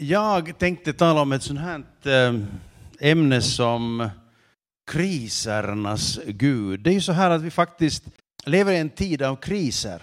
Jag 0.00 0.58
tänkte 0.58 0.92
tala 0.92 1.20
om 1.20 1.32
ett 1.32 1.42
sånt 1.42 1.60
här 1.60 1.82
eh, 2.04 2.40
ämne 3.00 3.42
som 3.42 4.08
krisernas 4.90 6.20
Gud. 6.26 6.80
Det 6.80 6.90
är 6.90 6.94
ju 6.94 7.00
så 7.00 7.12
här 7.12 7.30
att 7.30 7.42
vi 7.42 7.50
faktiskt 7.50 8.04
lever 8.44 8.72
i 8.72 8.78
en 8.78 8.90
tid 8.90 9.22
av 9.22 9.36
kriser. 9.36 10.02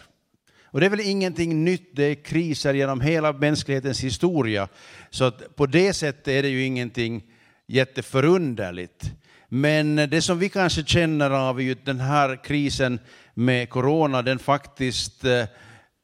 Och 0.63 0.79
det 0.79 0.85
är 0.85 0.89
väl 0.89 0.99
ingenting 0.99 1.63
nytt, 1.63 1.95
det 1.95 2.03
är 2.03 2.15
kriser 2.15 2.73
genom 2.73 3.01
hela 3.01 3.33
mänsklighetens 3.33 4.03
historia. 4.03 4.67
Så 5.09 5.23
att 5.23 5.55
på 5.55 5.65
det 5.65 5.93
sättet 5.93 6.27
är 6.27 6.43
det 6.43 6.49
ju 6.49 6.63
ingenting 6.63 7.23
jätteförunderligt. 7.67 9.11
Men 9.47 9.95
det 9.95 10.21
som 10.21 10.39
vi 10.39 10.49
kanske 10.49 10.83
känner 10.83 11.31
av 11.31 11.59
är 11.59 11.63
ju 11.63 11.75
den 11.83 11.99
här 11.99 12.43
krisen 12.43 12.99
med 13.33 13.69
corona, 13.69 14.21
den 14.21 14.39
faktiskt 14.39 15.25
eh, 15.25 15.45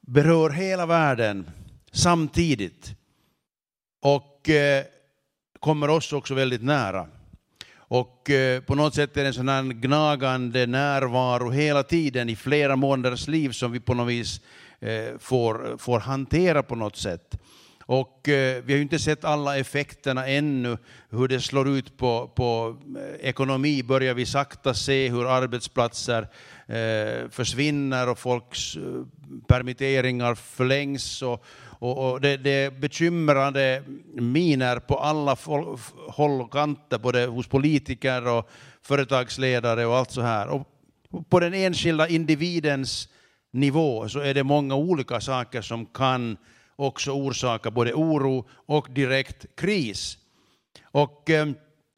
berör 0.08 0.50
hela 0.50 0.86
världen 0.86 1.46
samtidigt. 1.92 2.96
Och 4.02 4.49
eh, 4.49 4.83
kommer 5.59 5.89
oss 5.89 6.14
också 6.14 6.33
väldigt 6.33 6.64
nära. 6.64 7.07
Och 7.73 8.29
eh, 8.29 8.61
på 8.61 8.75
något 8.75 8.96
sätt 8.96 9.18
är 9.18 9.21
det 9.21 9.28
en 9.28 9.33
sån 9.33 9.50
här 9.50 9.64
gnagande 9.64 10.65
närvaro 10.65 11.50
hela 11.50 11.83
tiden 11.83 12.29
i 12.29 12.36
flera 12.36 12.75
månaders 12.75 13.28
liv 13.28 13.50
som 13.50 13.71
vi 13.71 13.79
på 13.79 13.93
något 13.93 14.07
vis 14.07 14.42
eh, 14.79 15.18
får, 15.19 15.78
får 15.78 16.00
hantera 16.00 16.64
på 16.64 16.75
något 16.75 16.95
sätt. 16.95 17.37
Och 17.86 18.29
eh, 18.29 18.64
vi 18.64 18.73
har 18.73 18.78
ju 18.78 18.82
inte 18.82 19.00
sett 19.00 19.25
alla 19.25 19.57
effekterna 19.57 20.28
ännu, 20.28 20.78
hur 21.09 21.28
det 21.28 21.42
slår 21.42 21.70
ut 21.70 21.97
på, 21.97 22.31
på 22.36 22.78
eh, 22.97 23.29
ekonomi 23.29 23.83
börjar 23.83 24.14
vi 24.14 24.25
sakta 24.25 24.73
se 24.73 25.09
hur 25.09 25.36
arbetsplatser 25.36 26.28
eh, 26.68 27.29
försvinner 27.29 28.09
och 28.09 28.20
folks 28.20 28.75
eh, 28.75 28.81
permitteringar 29.47 30.36
förlängs 30.36 31.21
och, 31.21 31.45
och, 31.82 32.12
och 32.12 32.22
det, 32.22 32.38
det 32.38 32.50
är 32.50 32.72
bekymrande 32.72 33.84
miner 34.14 34.80
på 34.80 34.95
alla 34.95 35.38
håll 36.08 36.42
och 36.42 36.54
kanter, 36.54 36.98
både 36.98 37.26
hos 37.26 37.48
politiker 37.48 38.28
och 38.28 38.50
företagsledare 38.82 39.86
och 39.86 39.98
allt 39.98 40.12
så 40.12 40.22
här. 40.22 40.48
Och 40.48 40.68
på 41.30 41.40
den 41.40 41.54
enskilda 41.54 42.08
individens 42.08 43.10
nivå 43.52 44.10
så 44.10 44.20
är 44.20 44.34
det 44.34 44.44
många 44.44 44.76
olika 44.76 45.22
saker 45.22 45.62
som 45.62 45.86
kan 45.86 46.38
också 46.76 47.12
orsaka 47.12 47.72
både 47.72 47.94
oro 47.94 48.48
och 48.66 48.88
direkt 48.92 49.56
kris. 49.56 50.18
Och 50.84 51.30
eh, 51.30 51.48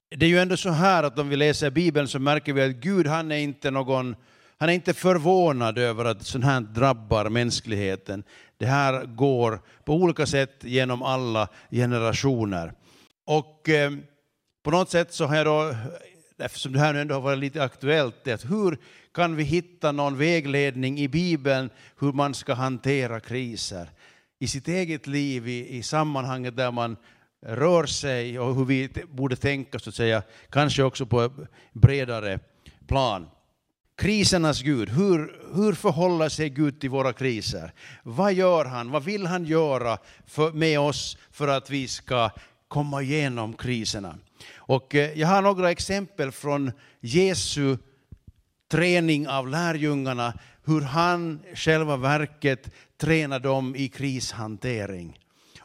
det 0.09 0.25
är 0.25 0.30
ju 0.30 0.40
ändå 0.40 0.58
så 0.58 0.70
här 0.70 1.03
att 1.03 1.20
om 1.20 1.30
vi 1.30 1.36
läser 1.36 1.70
Bibeln 1.70 2.08
så 2.08 2.20
märker 2.20 2.53
vi 2.53 2.62
att 2.62 2.75
Gud 2.75 3.08
han 3.08 3.31
är 3.31 3.38
inte 3.38 3.72
någon 3.72 4.16
han 4.58 4.70
är 4.70 4.73
inte 4.73 4.94
förvånad 4.94 5.78
över 5.78 6.06
att 6.06 6.26
sånt 6.26 6.46
här 6.46 6.62
drabbar 6.62 7.30
mänskligheten. 7.30 8.23
Det 8.58 8.66
här 8.66 9.06
går 9.06 9.62
på 9.86 9.94
olika 9.94 10.26
sätt 10.26 10.56
genom 10.62 11.04
alla 11.04 11.48
generationer. 11.72 12.74
Och 13.26 13.70
eh, 13.70 13.92
på 14.64 14.72
något 14.72 14.90
sätt 14.90 15.14
så 15.14 15.26
har 15.26 15.36
jag 15.36 15.46
då, 15.46 15.76
eftersom 16.38 16.74
det 16.74 16.80
här 16.80 16.94
nu 16.94 17.02
ändå 17.02 17.14
har 17.14 17.22
varit 17.22 17.40
lite 17.40 17.64
aktuellt, 17.64 18.16
det 18.24 18.31
att 18.31 18.52
hur 18.52 18.78
kan 19.14 19.36
vi 19.36 19.44
hitta 19.44 19.92
någon 19.92 20.18
vägledning 20.18 21.00
i 21.00 21.08
Bibeln 21.08 21.70
hur 22.00 22.12
man 22.12 22.34
ska 22.34 22.54
hantera 22.54 23.20
kriser 23.20 23.90
i 24.40 24.48
sitt 24.48 24.68
eget 24.68 25.08
liv, 25.08 25.48
i, 25.48 25.78
i 25.78 25.84
sammanhanget 25.84 26.58
där 26.58 26.72
man 26.72 26.98
rör 27.46 27.86
sig 27.86 28.40
och 28.40 28.56
hur 28.56 28.66
vi 28.66 28.90
borde 29.08 29.36
tänka, 29.36 29.80
så 29.80 29.90
att 29.90 29.96
säga, 29.96 30.24
kanske 30.50 30.84
också 30.84 31.06
på 31.06 31.22
ett 31.22 31.31
bredare 31.74 32.40
plan 32.88 33.28
krisernas 34.04 34.62
Gud. 34.62 34.90
Hur, 34.90 35.36
hur 35.56 35.73
förhåller 35.73 36.30
sig 36.30 36.50
Gud 36.50 36.80
till 36.80 36.90
våra 36.90 37.14
kriser? 37.14 37.72
Vad 38.04 38.34
gör 38.34 38.66
han? 38.66 38.92
Vad 38.92 39.04
vill 39.04 39.26
han 39.26 39.46
göra 39.46 39.98
för, 40.28 40.52
med 40.52 40.80
oss 40.80 41.18
för 41.32 41.48
att 41.48 41.70
vi 41.70 41.88
ska 41.88 42.30
komma 42.68 43.02
igenom 43.02 43.54
kriserna? 43.54 44.16
Och 44.56 44.96
eh, 44.96 45.20
jag 45.20 45.28
har 45.28 45.42
några 45.42 45.72
exempel 45.72 46.31
från 46.31 46.72
Jesu 47.00 47.78
träning 48.72 49.28
av 49.28 49.48
lärjungarna, 49.48 50.34
hur 50.66 50.81
han 50.81 51.40
själva 51.56 51.97
verket 51.97 52.72
tränar 52.97 53.40
dem 53.40 53.75
i 53.75 53.88
krishantering. 53.88 55.19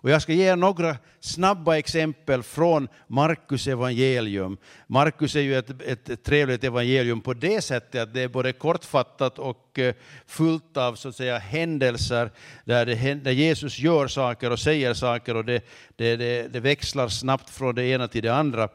Och 0.09 0.13
jag 0.13 0.23
ska 0.23 0.33
ge 0.33 0.53
er 0.53 0.57
några 0.57 0.97
snabba 1.21 1.79
exempel 1.79 2.43
från 2.43 2.89
Markus 3.07 3.67
evangelium. 3.67 4.57
Markus 4.87 5.37
är 5.37 5.41
ju 5.41 5.59
ett, 5.59 5.83
ett, 5.83 6.25
trevligt 6.25 6.65
evangelium 6.65 7.21
på 7.21 7.35
det 7.35 7.61
sättet 7.61 8.03
att 8.03 8.15
det 8.15 8.21
är 8.21 8.29
både 8.29 8.53
kortfattat 8.53 9.39
och 9.39 9.79
eh, 9.79 9.95
fullt 10.27 10.77
av 10.77 10.95
så 10.95 11.09
att 11.09 11.17
säga, 11.17 11.39
händelser 11.39 12.31
där, 12.65 12.87
det, 12.87 13.15
där 13.15 13.31
Jesus 13.31 13.79
gör 13.79 14.07
saker 14.07 14.51
och 14.51 14.59
säger 14.59 14.95
saker 14.95 15.37
och 15.37 15.45
det, 15.45 15.65
det, 15.97 16.17
det, 16.17 16.53
det 16.53 16.61
växlar 16.61 17.09
snabbt 17.09 17.51
från 17.51 17.75
det 17.75 17.85
ena 17.85 18.09
till 18.09 18.23
det 18.23 18.35
andra. 18.35 18.69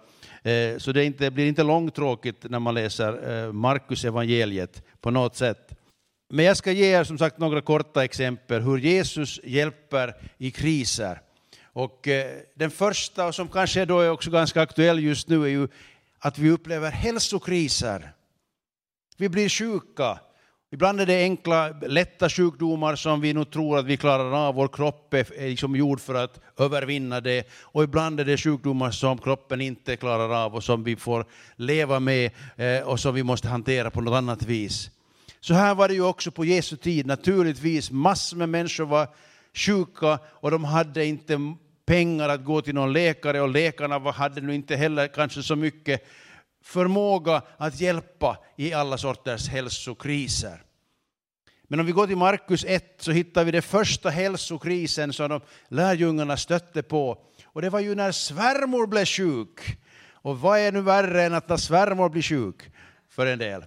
Eh, 0.43 0.77
så 0.77 0.91
det, 0.91 1.05
inte, 1.05 1.31
blir 1.31 1.47
inte 1.47 1.63
långtråkigt 1.63 2.43
när 2.49 2.59
man 2.59 2.73
läser 2.73 3.45
eh, 3.45 3.51
Markus 3.51 4.05
evangeliet 4.05 4.83
på 5.01 5.11
något 5.11 5.35
sätt. 5.35 5.82
Men 6.33 6.45
jag 6.45 6.57
ska 6.57 6.71
ge 6.71 6.85
er 6.85 7.03
som 7.03 7.17
sagt 7.17 7.38
några 7.38 7.61
korta 7.61 8.03
exempel 8.03 8.61
hur 8.61 8.77
Jesus 8.77 9.39
hjälper 9.44 10.13
i 10.38 10.51
kriser. 10.51 11.21
Och 11.63 12.07
eh, 12.07 12.39
den 12.55 12.71
första, 12.71 13.31
som 13.31 13.47
kanske 13.47 13.85
då 13.85 13.99
är 13.99 14.09
också 14.09 14.31
ganska 14.31 14.61
aktuell 14.61 14.99
just 15.03 15.27
nu, 15.27 15.43
är 15.43 15.47
ju 15.47 15.67
att 16.19 16.38
vi 16.38 16.49
upplever 16.49 16.91
hälsokriser. 16.91 18.11
Vi 19.17 19.29
blir 19.29 19.49
sjuka. 19.49 20.19
Ibland 20.72 21.01
är 21.01 21.05
det 21.05 21.23
enkla, 21.23 21.69
lätta 21.69 22.29
sjukdomar 22.29 22.95
som 22.95 23.22
vi 23.22 23.33
nog 23.33 23.51
tror 23.51 23.77
att 23.77 23.85
vi 23.85 23.97
klarar 23.97 24.47
av. 24.47 24.55
Vår 24.55 24.67
kropp 24.67 25.13
är 25.13 25.49
liksom 25.49 25.75
gjord 25.75 26.01
för 26.01 26.16
att 26.16 26.39
övervinna 26.57 27.22
det. 27.22 27.47
Och 27.61 27.83
ibland 27.83 28.19
är 28.19 28.25
det 28.25 28.38
sjukdomar 28.38 28.91
som 28.91 29.17
kroppen 29.17 29.61
inte 29.61 29.95
klarar 29.95 30.45
av 30.45 30.55
och 30.55 30.63
som 30.63 30.83
vi 30.83 30.95
får 30.95 31.25
leva 31.55 31.99
med 31.99 32.31
eh, 32.55 32.81
och 32.88 32.99
som 32.99 33.16
vi 33.16 33.23
måste 33.23 33.47
hantera 33.47 33.91
på 33.91 34.01
något 34.01 34.17
annat 34.17 34.43
vis. 34.43 34.89
Så 35.43 35.53
här 35.53 35.75
var 35.75 35.87
det 35.87 35.93
ju 35.93 36.03
också 36.03 36.31
på 36.31 36.45
Jesu 36.45 36.77
tid. 36.77 37.05
Naturligtvis, 37.05 37.91
massor 37.91 38.37
med 38.37 38.49
människor 38.49 38.85
var 38.85 39.07
sjuka 39.53 40.19
och 40.25 40.51
de 40.51 40.63
hade 40.63 41.05
inte 41.05 41.55
pengar 41.85 42.29
att 42.29 42.43
gå 42.43 42.61
till 42.61 42.75
någon 42.75 42.93
läkare 42.93 43.41
och 43.41 43.49
läkarna 43.49 44.11
hade 44.11 44.41
nu 44.41 44.55
inte 44.55 44.75
heller 44.75 45.07
kanske 45.07 45.43
så 45.43 45.55
mycket 45.55 46.07
förmåga 46.63 47.41
att 47.57 47.81
hjälpa 47.81 48.37
i 48.57 48.73
alla 48.73 48.97
sorters 48.97 49.47
hälsokriser. 49.47 50.63
Men 51.63 51.79
om 51.79 51.85
vi 51.85 51.91
går 51.91 52.07
till 52.07 52.17
Markus 52.17 52.65
1 52.67 52.95
så 52.97 53.11
hittar 53.11 53.43
vi 53.43 53.51
den 53.51 53.61
första 53.61 54.09
hälsokrisen 54.09 55.13
som 55.13 55.29
de 55.29 55.41
lärjungarna 55.67 56.37
stötte 56.37 56.83
på. 56.83 57.17
Och 57.45 57.61
det 57.61 57.69
var 57.69 57.79
ju 57.79 57.95
när 57.95 58.11
svärmor 58.11 58.87
blev 58.87 59.05
sjuk. 59.05 59.77
Och 60.11 60.39
vad 60.39 60.59
är 60.59 60.71
nu 60.71 60.81
värre 60.81 61.23
än 61.23 61.33
att 61.33 61.49
när 61.49 61.57
svärmor 61.57 62.09
blir 62.09 62.21
sjuk 62.21 62.71
för 63.09 63.25
en 63.25 63.39
del? 63.39 63.63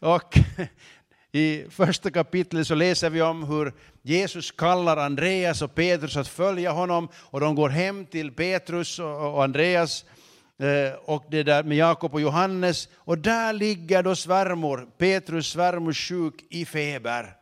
Och 0.00 0.38
i 1.32 1.64
första 1.70 2.10
kapitlet 2.10 2.66
så 2.66 2.74
läser 2.74 3.10
vi 3.10 3.22
om 3.22 3.42
hur 3.42 3.72
Jesus 4.02 4.50
kallar 4.50 4.96
Andreas 4.96 5.62
och 5.62 5.74
Petrus 5.74 6.16
att 6.16 6.28
följa 6.28 6.70
honom 6.70 7.08
och 7.14 7.40
de 7.40 7.54
går 7.54 7.68
hem 7.68 8.06
till 8.06 8.32
Petrus 8.32 8.98
och 8.98 9.44
Andreas 9.44 10.04
eh, 10.58 10.98
och 11.04 11.24
det 11.30 11.42
där 11.42 11.62
med 11.62 11.76
Jakob 11.76 12.14
och 12.14 12.20
Johannes 12.20 12.88
och 12.94 13.18
där 13.18 13.52
ligger 13.52 14.02
då 14.02 14.16
svärmor, 14.16 14.88
Petrus 14.98 15.48
svärmor 15.48 15.92
sjuk 15.92 16.34
i 16.50 16.64
feber. 16.64 17.36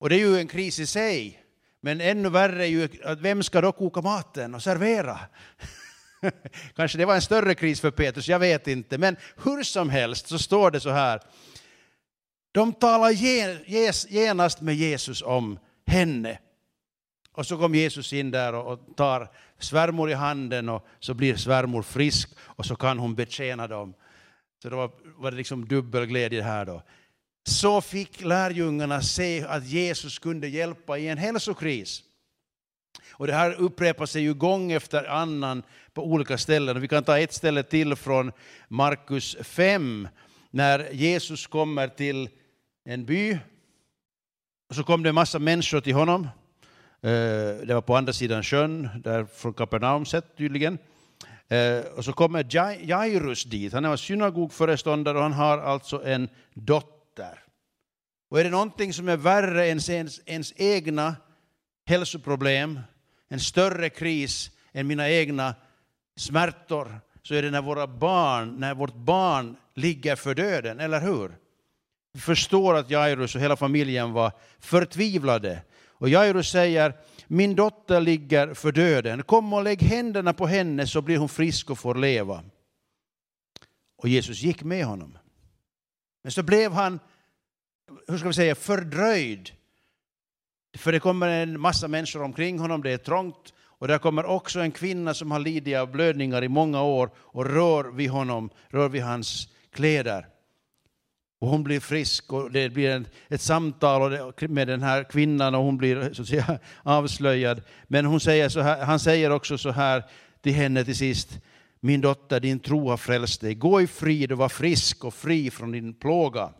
Och 0.00 0.08
det 0.08 0.14
är 0.14 0.18
ju 0.18 0.38
en 0.38 0.48
kris 0.48 0.78
i 0.78 0.86
sig. 0.86 1.42
Men 1.80 2.00
ännu 2.00 2.28
värre 2.28 2.64
är 2.64 2.68
ju 2.68 2.88
att 3.04 3.20
vem 3.20 3.42
ska 3.42 3.60
då 3.60 3.72
koka 3.72 4.00
maten 4.00 4.54
och 4.54 4.62
servera? 4.62 5.18
Kanske 6.76 6.98
det 6.98 7.04
var 7.04 7.14
en 7.14 7.22
större 7.22 7.54
kris 7.54 7.80
för 7.80 7.90
Petrus, 7.90 8.28
jag 8.28 8.38
vet 8.38 8.68
inte. 8.68 8.98
Men 8.98 9.16
hur 9.44 9.62
som 9.62 9.90
helst 9.90 10.28
så 10.28 10.38
står 10.38 10.70
det 10.70 10.80
så 10.80 10.90
här 10.90 11.20
de 12.58 12.72
talar 12.72 13.10
genast 14.12 14.60
med 14.60 14.74
Jesus 14.74 15.22
om 15.22 15.58
henne. 15.86 16.38
Och 17.32 17.46
så 17.46 17.58
kom 17.58 17.74
Jesus 17.74 18.12
in 18.12 18.30
där 18.30 18.54
och 18.54 18.96
tar 18.96 19.28
svärmor 19.58 20.10
i 20.10 20.14
handen 20.14 20.68
och 20.68 20.86
så 20.98 21.14
blir 21.14 21.36
svärmor 21.36 21.82
frisk 21.82 22.30
och 22.38 22.66
så 22.66 22.76
kan 22.76 22.98
hon 22.98 23.14
betjäna 23.14 23.66
dem. 23.66 23.94
Så 24.62 24.68
det 24.68 24.76
var, 24.76 24.90
var 25.16 25.30
det 25.30 25.36
liksom 25.36 25.68
dubbel 25.68 26.06
glädje 26.06 26.42
här 26.42 26.66
då. 26.66 26.82
Så 27.48 27.80
fick 27.80 28.24
lärjungarna 28.24 29.02
se 29.02 29.44
att 29.44 29.66
Jesus 29.66 30.18
kunde 30.18 30.48
hjälpa 30.48 30.98
i 30.98 31.08
en 31.08 31.18
hälsokris. 31.18 32.02
Och 33.12 33.26
det 33.26 33.34
här 33.34 33.54
upprepar 33.54 34.06
sig 34.06 34.22
ju 34.22 34.34
gång 34.34 34.72
efter 34.72 35.04
annan 35.04 35.62
på 35.92 36.04
olika 36.04 36.38
ställen. 36.38 36.80
Vi 36.80 36.88
kan 36.88 37.04
ta 37.04 37.18
ett 37.18 37.32
ställe 37.32 37.62
till 37.62 37.96
från 37.96 38.32
Markus 38.68 39.36
5 39.40 40.08
när 40.50 40.92
Jesus 40.92 41.46
kommer 41.46 41.88
till 41.88 42.28
en 42.88 43.04
by. 43.04 43.38
Och 44.68 44.74
så 44.74 44.82
kom 44.82 45.02
det 45.02 45.08
en 45.08 45.14
massa 45.14 45.38
människor 45.38 45.80
till 45.80 45.94
honom. 45.94 46.28
Eh, 47.02 47.66
det 47.66 47.74
var 47.74 47.80
på 47.80 47.96
andra 47.96 48.12
sidan 48.12 48.42
sjön, 48.42 48.88
där 49.04 49.24
från 49.24 49.54
Kapernaum 49.54 50.06
sett 50.06 50.36
tydligen. 50.36 50.78
Eh, 51.48 51.80
och 51.96 52.04
så 52.04 52.12
kommer 52.12 52.46
Jairus 52.82 53.44
dit. 53.44 53.72
Han 53.72 53.84
är 53.84 53.96
synagogföreståndare 53.96 55.16
och 55.16 55.22
han 55.22 55.32
har 55.32 55.58
alltså 55.58 56.04
en 56.04 56.28
dotter. 56.54 57.44
Och 58.30 58.40
är 58.40 58.44
det 58.44 58.50
någonting 58.50 58.92
som 58.92 59.08
är 59.08 59.16
värre 59.16 59.66
än 59.66 59.78
ens, 59.90 60.20
ens 60.26 60.52
egna 60.56 61.16
hälsoproblem, 61.86 62.80
en 63.28 63.40
större 63.40 63.88
kris 63.88 64.50
än 64.72 64.86
mina 64.86 65.10
egna 65.10 65.54
smärtor 66.16 67.00
så 67.22 67.34
är 67.34 67.42
det 67.42 67.50
när 67.50 67.62
våra 67.62 67.86
barn, 67.86 68.56
när 68.60 68.74
vårt 68.74 68.94
barn 68.94 69.56
ligger 69.74 70.16
för 70.16 70.34
döden, 70.34 70.80
eller 70.80 71.00
hur? 71.00 71.47
Vi 72.12 72.20
förstår 72.20 72.74
att 72.74 72.90
Jairus 72.90 73.34
och 73.34 73.40
hela 73.40 73.56
familjen 73.56 74.12
var 74.12 74.32
förtvivlade. 74.58 75.62
Och 75.88 76.08
Jairus 76.08 76.50
säger, 76.50 76.94
min 77.26 77.54
dotter 77.54 78.00
ligger 78.00 78.54
för 78.54 78.72
döden, 78.72 79.22
kom 79.22 79.52
och 79.52 79.62
lägg 79.62 79.82
händerna 79.82 80.32
på 80.32 80.46
henne 80.46 80.86
så 80.86 81.02
blir 81.02 81.18
hon 81.18 81.28
frisk 81.28 81.70
och 81.70 81.78
får 81.78 81.94
leva. 81.94 82.44
Och 83.96 84.08
Jesus 84.08 84.42
gick 84.42 84.62
med 84.62 84.84
honom. 84.84 85.18
Men 86.22 86.32
så 86.32 86.42
blev 86.42 86.72
han, 86.72 87.00
hur 88.08 88.18
ska 88.18 88.28
vi 88.28 88.34
säga, 88.34 88.54
fördröjd. 88.54 89.50
För 90.76 90.92
det 90.92 91.00
kommer 91.00 91.28
en 91.28 91.60
massa 91.60 91.88
människor 91.88 92.22
omkring 92.22 92.58
honom, 92.58 92.82
det 92.82 92.90
är 92.90 92.98
trångt. 92.98 93.54
Och 93.58 93.88
där 93.88 93.98
kommer 93.98 94.24
också 94.24 94.60
en 94.60 94.72
kvinna 94.72 95.14
som 95.14 95.30
har 95.30 95.38
lidit 95.38 95.76
av 95.76 95.90
blödningar 95.90 96.44
i 96.44 96.48
många 96.48 96.82
år 96.82 97.10
och 97.16 97.46
rör 97.46 97.84
vid 97.84 98.10
honom, 98.10 98.50
rör 98.68 98.88
vid 98.88 99.02
hans 99.02 99.48
kläder. 99.72 100.26
Och 101.40 101.48
hon 101.48 101.64
blir 101.64 101.80
frisk 101.80 102.32
och 102.32 102.50
det 102.50 102.70
blir 102.70 102.90
en, 102.90 103.06
ett 103.28 103.40
samtal 103.40 104.32
med 104.48 104.68
den 104.68 104.82
här 104.82 105.04
kvinnan 105.04 105.54
och 105.54 105.62
hon 105.62 105.76
blir 105.78 106.12
så 106.12 106.22
att 106.22 106.28
säga, 106.28 106.58
avslöjad. 106.82 107.62
Men 107.86 108.04
hon 108.04 108.20
säger 108.20 108.48
så 108.48 108.60
här, 108.60 108.84
han 108.84 109.00
säger 109.00 109.30
också 109.30 109.58
så 109.58 109.70
här 109.70 110.04
till 110.42 110.52
henne 110.54 110.84
till 110.84 110.96
sist. 110.96 111.40
Min 111.80 112.00
dotter, 112.00 112.40
din 112.40 112.60
tro 112.60 112.88
har 112.88 112.96
frälst 112.96 113.40
dig. 113.40 113.54
Gå 113.54 113.80
i 113.80 113.86
frid 113.86 114.32
och 114.32 114.38
var 114.38 114.48
frisk 114.48 115.04
och 115.04 115.14
fri 115.14 115.50
från 115.50 115.72
din 115.72 115.94
plåga. 115.94 116.50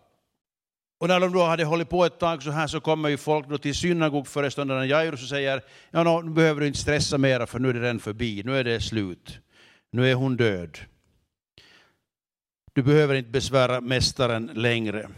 Och 1.00 1.08
när 1.08 1.20
de 1.20 1.32
då 1.32 1.42
hade 1.42 1.64
hållit 1.64 1.88
på 1.88 2.04
ett 2.04 2.18
tag 2.18 2.42
så 2.42 2.50
här 2.50 2.66
så 2.66 2.80
kommer 2.80 3.08
ju 3.08 3.16
folk 3.16 3.48
då 3.48 3.58
till 3.58 3.74
synagogföreståndaren 3.74 4.88
Jairus 4.88 5.22
och 5.22 5.28
säger 5.28 5.62
ja, 5.90 6.22
nu 6.22 6.30
behöver 6.30 6.60
du 6.60 6.66
inte 6.66 6.78
stressa 6.78 7.18
mera 7.18 7.46
för 7.46 7.58
nu 7.58 7.68
är 7.68 7.74
det 7.74 7.80
redan 7.80 8.00
förbi, 8.00 8.42
nu 8.44 8.58
är 8.58 8.64
det 8.64 8.80
slut. 8.80 9.38
Nu 9.90 10.10
är 10.10 10.14
hon 10.14 10.36
död. 10.36 10.78
Du 12.78 12.82
behöver 12.82 13.14
inte 13.14 13.30
besvära 13.30 13.80
mästaren 13.80 14.46
längre. 14.46 15.08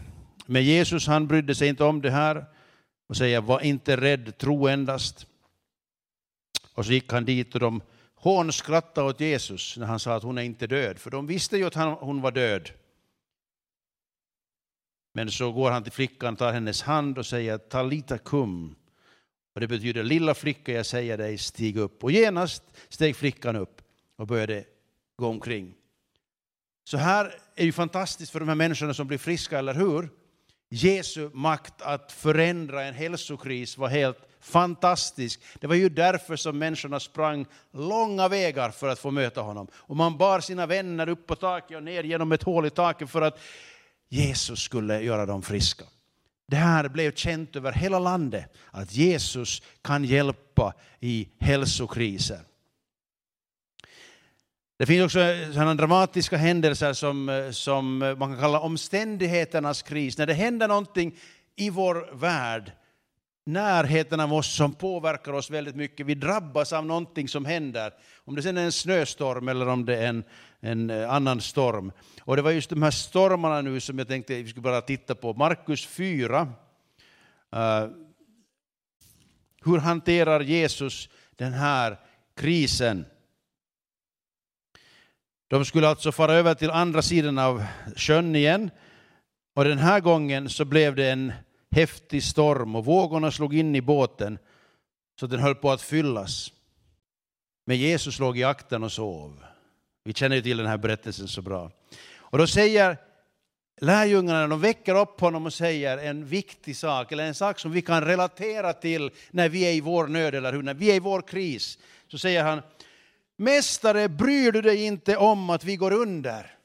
Men 0.45 0.63
Jesus 0.63 1.07
han 1.07 1.27
brydde 1.27 1.55
sig 1.55 1.67
inte 1.67 1.83
om 1.83 2.01
det 2.01 2.11
här 2.11 2.45
och 3.07 3.17
säger 3.17 3.41
var 3.41 3.59
inte 3.59 3.97
rädd, 3.97 4.37
tro 4.37 4.67
endast. 4.67 5.27
Och 6.73 6.85
så 6.85 6.91
gick 6.91 7.11
han 7.11 7.25
dit 7.25 7.53
och 7.53 7.59
de 7.59 7.81
hånskrattade 8.15 9.07
åt 9.07 9.19
Jesus 9.19 9.77
när 9.77 9.85
han 9.85 9.99
sa 9.99 10.15
att 10.15 10.23
hon 10.23 10.37
är 10.37 10.41
inte 10.41 10.67
död, 10.67 10.99
för 10.99 11.11
de 11.11 11.27
visste 11.27 11.57
ju 11.57 11.65
att 11.65 11.75
han, 11.75 11.93
hon 11.93 12.21
var 12.21 12.31
död. 12.31 12.69
Men 15.13 15.31
så 15.31 15.51
går 15.51 15.71
han 15.71 15.83
till 15.83 15.91
flickan, 15.91 16.35
tar 16.35 16.53
hennes 16.53 16.81
hand 16.81 17.17
och 17.17 17.25
säger 17.25 17.57
talita 17.57 18.17
kum. 18.17 18.75
Och 19.53 19.61
det 19.61 19.67
betyder 19.67 20.03
lilla 20.03 20.33
flicka, 20.33 20.71
jag 20.71 20.85
säger 20.85 21.17
dig, 21.17 21.37
stig 21.37 21.77
upp. 21.77 22.03
Och 22.03 22.11
genast 22.11 22.63
steg 22.89 23.15
flickan 23.15 23.55
upp 23.55 23.81
och 24.15 24.27
började 24.27 24.63
gå 25.15 25.27
omkring. 25.27 25.73
Så 26.83 26.97
här 26.97 27.33
är 27.61 27.65
ju 27.65 27.71
fantastiskt 27.71 28.31
för 28.31 28.39
de 28.39 28.47
här 28.47 28.55
människorna 28.55 28.93
som 28.93 29.07
blir 29.07 29.17
friska, 29.17 29.59
eller 29.59 29.73
hur? 29.73 30.09
Jesu 30.69 31.29
makt 31.33 31.81
att 31.81 32.11
förändra 32.11 32.83
en 32.83 32.93
hälsokris 32.93 33.77
var 33.77 33.87
helt 33.87 34.17
fantastisk. 34.39 35.41
Det 35.59 35.67
var 35.67 35.75
ju 35.75 35.89
därför 35.89 36.35
som 36.35 36.57
människorna 36.57 36.99
sprang 36.99 37.45
långa 37.73 38.27
vägar 38.27 38.69
för 38.69 38.87
att 38.87 38.99
få 38.99 39.11
möta 39.11 39.41
honom. 39.41 39.67
Och 39.73 39.95
man 39.95 40.17
bar 40.17 40.39
sina 40.39 40.65
vänner 40.65 41.09
upp 41.09 41.27
på 41.27 41.35
taket 41.35 41.77
och 41.77 41.83
ner 41.83 42.03
genom 42.03 42.31
ett 42.31 42.43
hål 42.43 42.65
i 42.65 42.69
taket 42.69 43.09
för 43.09 43.21
att 43.21 43.39
Jesus 44.09 44.59
skulle 44.59 45.01
göra 45.01 45.25
dem 45.25 45.41
friska. 45.41 45.85
Det 46.47 46.55
här 46.55 46.89
blev 46.89 47.13
känt 47.13 47.55
över 47.55 47.71
hela 47.71 47.99
landet, 47.99 48.53
att 48.71 48.93
Jesus 48.93 49.61
kan 49.81 50.03
hjälpa 50.03 50.73
i 50.99 51.29
hälsokriser. 51.39 52.39
Det 54.81 54.87
finns 54.87 55.05
också 55.05 55.19
eh, 55.19 55.51
sådana 55.51 55.75
dramatiska 55.75 56.37
händelser 56.37 56.93
som, 56.93 57.29
eh, 57.29 57.51
som 57.51 58.01
eh, 58.01 58.17
man 58.17 58.29
kan 58.31 58.39
kalla 58.39 58.59
omständigheternas 58.59 59.81
kris. 59.81 60.17
När 60.17 60.25
det 60.25 60.33
händer 60.33 60.67
någonting 60.67 61.15
i 61.55 61.69
vår 61.69 62.09
värld, 62.13 62.71
närheten 63.45 64.19
av 64.19 64.33
oss 64.33 64.55
som 64.55 64.73
påverkar 64.73 65.33
oss 65.33 65.49
väldigt 65.49 65.75
mycket. 65.75 66.05
Vi 66.05 66.15
drabbas 66.15 66.73
av 66.73 66.85
någonting 66.85 67.27
som 67.27 67.45
händer. 67.45 67.93
Om 68.25 68.35
det 68.35 68.41
sen 68.41 68.57
är 68.57 68.63
en 68.63 68.71
snöstorm 68.71 69.47
eller 69.47 69.67
om 69.67 69.85
det 69.85 69.97
är 69.97 70.07
en, 70.07 70.23
en 70.59 70.89
annan 70.89 71.41
storm. 71.41 71.91
Och 72.21 72.35
det 72.35 72.41
var 72.41 72.51
just 72.51 72.69
de 72.69 72.83
här 72.83 72.91
stormarna 72.91 73.61
nu 73.61 73.79
som 73.79 73.97
jag 73.97 74.07
tänkte 74.07 74.43
vi 74.43 74.49
skulle 74.49 74.61
bara 74.61 74.81
titta 74.81 75.15
på. 75.15 75.33
Markus 75.33 75.85
4. 75.85 76.41
Uh, 76.41 77.91
hur 79.65 79.77
hanterar 79.77 80.39
Jesus 80.39 81.09
den 81.35 81.53
här 81.53 81.99
krisen? 82.35 83.05
De 85.51 85.65
skulle 85.65 85.87
alltså 85.87 86.11
fara 86.11 86.33
över 86.33 86.53
till 86.53 86.69
andra 86.69 87.01
sidan 87.01 87.37
av 87.37 87.63
sjön 87.95 88.35
igen. 88.35 88.71
Och 89.55 89.63
den 89.63 89.77
här 89.77 89.99
gången 89.99 90.49
så 90.49 90.65
blev 90.65 90.95
det 90.95 91.09
en 91.09 91.33
häftig 91.71 92.23
storm 92.23 92.75
och 92.75 92.85
vågorna 92.85 93.31
slog 93.31 93.55
in 93.55 93.75
i 93.75 93.81
båten 93.81 94.37
så 95.19 95.27
den 95.27 95.39
höll 95.39 95.55
på 95.55 95.71
att 95.71 95.81
fyllas. 95.81 96.51
Men 97.65 97.77
Jesus 97.77 98.19
låg 98.19 98.37
i 98.37 98.43
akten 98.43 98.83
och 98.83 98.91
sov. 98.91 99.43
Vi 100.03 100.13
känner 100.13 100.35
ju 100.35 100.41
till 100.41 100.57
den 100.57 100.67
här 100.67 100.77
berättelsen 100.77 101.27
så 101.27 101.41
bra. 101.41 101.71
Och 102.15 102.37
då 102.37 102.47
säger 102.47 102.97
lärjungarna, 103.81 104.47
de 104.47 104.61
väcker 104.61 105.01
upp 105.01 105.19
honom 105.19 105.45
och 105.45 105.53
säger 105.53 105.97
en 105.97 106.25
viktig 106.25 106.77
sak, 106.77 107.11
eller 107.11 107.25
en 107.25 107.35
sak 107.35 107.59
som 107.59 107.71
vi 107.71 107.81
kan 107.81 108.05
relatera 108.05 108.73
till 108.73 109.11
när 109.31 109.49
vi 109.49 109.63
är 109.63 109.71
i 109.71 109.81
vår 109.81 110.07
nöd, 110.07 110.35
eller 110.35 110.53
hur? 110.53 110.63
När 110.63 110.73
vi 110.73 110.91
är 110.91 110.95
i 110.95 110.99
vår 110.99 111.21
kris. 111.21 111.77
Så 112.07 112.17
säger 112.17 112.43
han, 112.43 112.61
Mästare, 113.41 114.09
bryr 114.09 114.51
du 114.51 114.61
dig 114.61 114.83
inte 114.83 115.17
om 115.17 115.49
att 115.49 115.63
vi 115.63 115.75
går 115.75 115.91
under? 115.93 116.57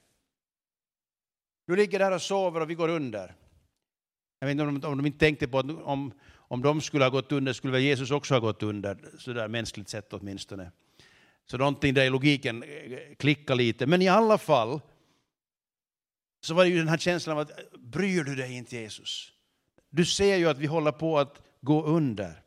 Du 1.66 1.76
ligger 1.76 1.98
där 1.98 2.12
och 2.12 2.22
sover 2.22 2.60
och 2.60 2.70
vi 2.70 2.74
går 2.74 2.88
under. 2.88 3.34
Jag 4.38 4.46
vet 4.46 4.52
inte 4.52 4.64
om 4.64 4.80
de, 4.80 4.88
om 4.88 4.96
de 4.96 5.06
inte 5.06 5.18
tänkte 5.18 5.48
på 5.48 5.58
att 5.58 5.70
om, 5.70 6.12
om 6.34 6.62
de 6.62 6.80
skulle 6.80 7.04
ha 7.04 7.10
gått 7.10 7.32
under 7.32 7.52
skulle 7.52 7.72
väl 7.72 7.82
Jesus 7.82 8.10
också 8.10 8.34
ha 8.34 8.40
gått 8.40 8.62
under, 8.62 8.98
sådär 9.18 9.48
mänskligt 9.48 9.88
sett 9.88 10.12
åtminstone. 10.12 10.70
Så 11.46 11.58
någonting 11.58 11.94
där 11.94 12.04
i 12.04 12.10
logiken 12.10 12.62
eh, 12.62 13.14
klickar 13.18 13.54
lite. 13.54 13.86
Men 13.86 14.02
i 14.02 14.08
alla 14.08 14.38
fall 14.38 14.80
så 16.40 16.54
var 16.54 16.64
det 16.64 16.70
ju 16.70 16.78
den 16.78 16.88
här 16.88 16.98
känslan 16.98 17.38
av 17.38 17.42
att 17.42 17.72
bryr 17.78 18.24
du 18.24 18.34
dig 18.34 18.52
inte 18.52 18.76
Jesus? 18.76 19.32
Du 19.90 20.04
ser 20.04 20.36
ju 20.36 20.48
att 20.48 20.58
vi 20.58 20.66
håller 20.66 20.92
på 20.92 21.18
att 21.18 21.42
gå 21.60 21.84
under. 21.84 22.42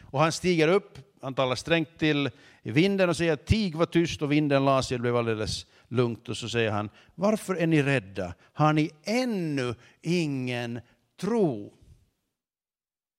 Och 0.00 0.20
han 0.20 0.32
stiger 0.32 0.68
upp, 0.68 0.98
han 1.22 1.34
talar 1.34 1.54
strängt 1.54 1.98
till 1.98 2.30
vinden 2.62 3.08
och 3.08 3.16
säger 3.16 3.36
tig 3.36 3.76
var 3.76 3.86
tyst 3.86 4.22
och 4.22 4.32
vinden 4.32 4.64
la 4.64 4.82
sig, 4.82 4.96
det 4.98 5.02
blev 5.02 5.16
alldeles 5.16 5.66
lugnt 5.88 6.28
och 6.28 6.36
så 6.36 6.48
säger 6.48 6.70
han 6.70 6.90
varför 7.14 7.54
är 7.54 7.66
ni 7.66 7.82
rädda? 7.82 8.34
Har 8.52 8.72
ni 8.72 8.90
ännu 9.04 9.74
ingen 10.02 10.80
tro? 11.20 11.74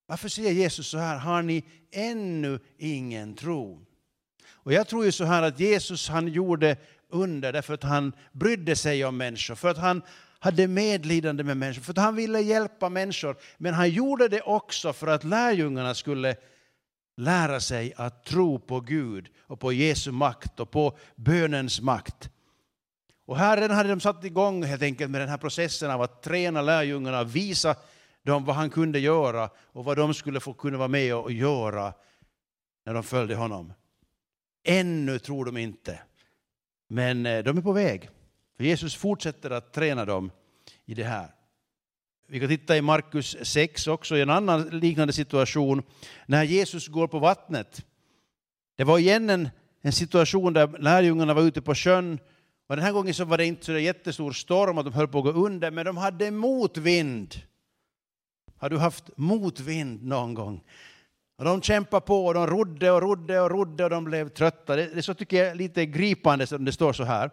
Varför 0.06 0.30
säger 0.30 0.52
Jesus 0.52 0.88
så 0.88 0.98
här, 0.98 1.18
har 1.18 1.42
ni 1.42 1.64
ännu 1.92 2.60
ingen 2.78 3.36
tro? 3.36 3.86
Och 4.50 4.74
jag 4.74 4.88
tror 4.88 5.06
ju 5.06 5.12
så 5.12 5.24
här 5.24 5.44
att 5.44 5.60
Jesus 5.60 6.10
han 6.10 6.28
gjorde 6.28 6.78
under 7.10 7.54
därför 7.54 7.74
att 7.74 7.84
han 7.84 8.14
brydde 8.32 8.76
sig 8.76 9.06
om 9.06 9.18
människor, 9.18 9.56
för 9.56 9.70
att 9.70 9.78
han 9.78 10.02
hade 10.40 10.68
medlidande 10.68 11.44
med 11.44 11.58
människor, 11.58 11.82
för 11.82 11.92
att 11.92 11.98
han 11.98 12.16
ville 12.16 12.42
hjälpa 12.42 12.90
människor. 12.90 13.36
Men 13.58 13.74
han 13.74 13.90
gjorde 13.90 14.28
det 14.28 14.42
också 14.42 14.94
för 14.94 15.08
att 15.08 15.24
lärjungarna 15.24 15.96
skulle 15.96 16.36
lära 17.20 17.60
sig 17.60 17.94
att 17.96 18.26
tro 18.26 18.60
på 18.60 18.80
Gud 18.80 19.30
och 19.48 19.60
på 19.60 19.74
Jesu 19.74 20.12
makt 20.12 20.60
och 20.60 20.72
på 20.72 20.98
bönens 21.16 21.82
makt. 21.82 22.30
Och 23.26 23.38
här 23.38 23.70
hade 23.70 23.90
de 23.90 24.00
satt 24.00 24.24
igång 24.24 24.64
helt 24.64 24.82
enkelt 24.82 25.12
med 25.12 25.22
den 25.22 25.30
här 25.30 25.38
processen 25.38 25.92
av 25.92 26.02
att 26.02 26.24
träna 26.24 26.62
lärjungarna, 26.62 27.24
visa 27.24 27.76
dem 28.24 28.46
vad 28.46 28.56
han 28.56 28.70
kunde 28.70 29.00
göra 29.00 29.50
och 29.58 29.86
vad 29.86 29.98
de 29.98 30.14
skulle 30.14 30.40
få 30.40 30.54
kunna 30.54 30.78
vara 30.78 30.88
med 30.88 31.16
och 31.16 31.32
göra 31.32 31.94
när 32.86 32.94
de 32.94 33.04
följde 33.04 33.36
honom. 33.36 33.74
Ännu 34.64 35.20
tror 35.20 35.46
de 35.46 35.58
inte, 35.58 36.00
men 36.88 37.26
eh, 37.26 37.44
de 37.44 37.58
är 37.58 37.62
på 37.62 37.72
väg. 37.72 38.10
För 38.58 38.64
Jesus 38.64 38.96
fortsätter 38.96 39.50
att 39.50 39.74
träna 39.74 40.06
dem 40.06 40.32
i 40.86 40.94
det 40.94 41.04
här. 41.04 41.34
Vi 42.32 42.40
kan 42.40 42.50
titta 42.50 42.78
i 42.78 42.82
Markus 42.82 43.38
6 43.42 43.88
också, 43.88 44.18
i 44.18 44.22
en 44.22 44.30
annan 44.30 44.62
liknande 44.62 45.14
situation, 45.14 45.84
när 46.26 46.44
Jesus 46.44 46.88
går 46.88 47.08
på 47.08 47.20
vattnet. 47.20 47.86
Det 48.78 48.84
var 48.84 49.00
igen 49.00 49.30
en, 49.30 49.50
en 49.82 49.92
situation 49.92 50.54
där 50.54 50.68
lärjungarna 50.80 51.34
var 51.34 51.42
ute 51.42 51.62
på 51.62 51.76
sjön, 51.76 52.20
och 52.68 52.76
den 52.76 52.86
här 52.86 52.92
gången 52.92 53.14
så 53.14 53.26
var 53.26 53.38
det 53.38 53.46
inte 53.46 53.66
så 53.66 53.78
jättestor 53.78 54.32
storm 54.32 54.78
att 54.78 54.86
de 54.86 54.94
höll 54.94 55.08
på 55.08 55.18
att 55.18 55.24
gå 55.24 55.32
under, 55.32 55.72
men 55.72 55.86
de 55.86 55.98
hade 55.98 56.32
motvind. 56.32 57.36
Har 58.58 58.70
du 58.70 58.78
haft 58.78 59.10
motvind 59.16 60.04
någon 60.04 60.34
gång? 60.34 60.64
Och 61.38 61.46
de 61.46 61.62
kämpade 61.62 62.06
på 62.06 62.26
och 62.26 62.34
de 62.34 62.48
rodde 62.48 62.92
och 62.92 63.02
rodde 63.02 63.40
och 63.40 63.52
rodde 63.52 63.84
och 63.84 63.90
de 63.90 64.04
blev 64.04 64.30
trötta. 64.30 64.76
Det, 64.76 64.96
det 64.96 65.02
så 65.02 65.14
tycker 65.14 65.38
jag 65.38 65.48
är 65.48 65.56
lite 65.56 65.86
gripande 65.86 66.48
som 66.48 66.66
det 66.66 66.72
står 66.72 66.94
så 66.94 67.04
här. 67.04 67.30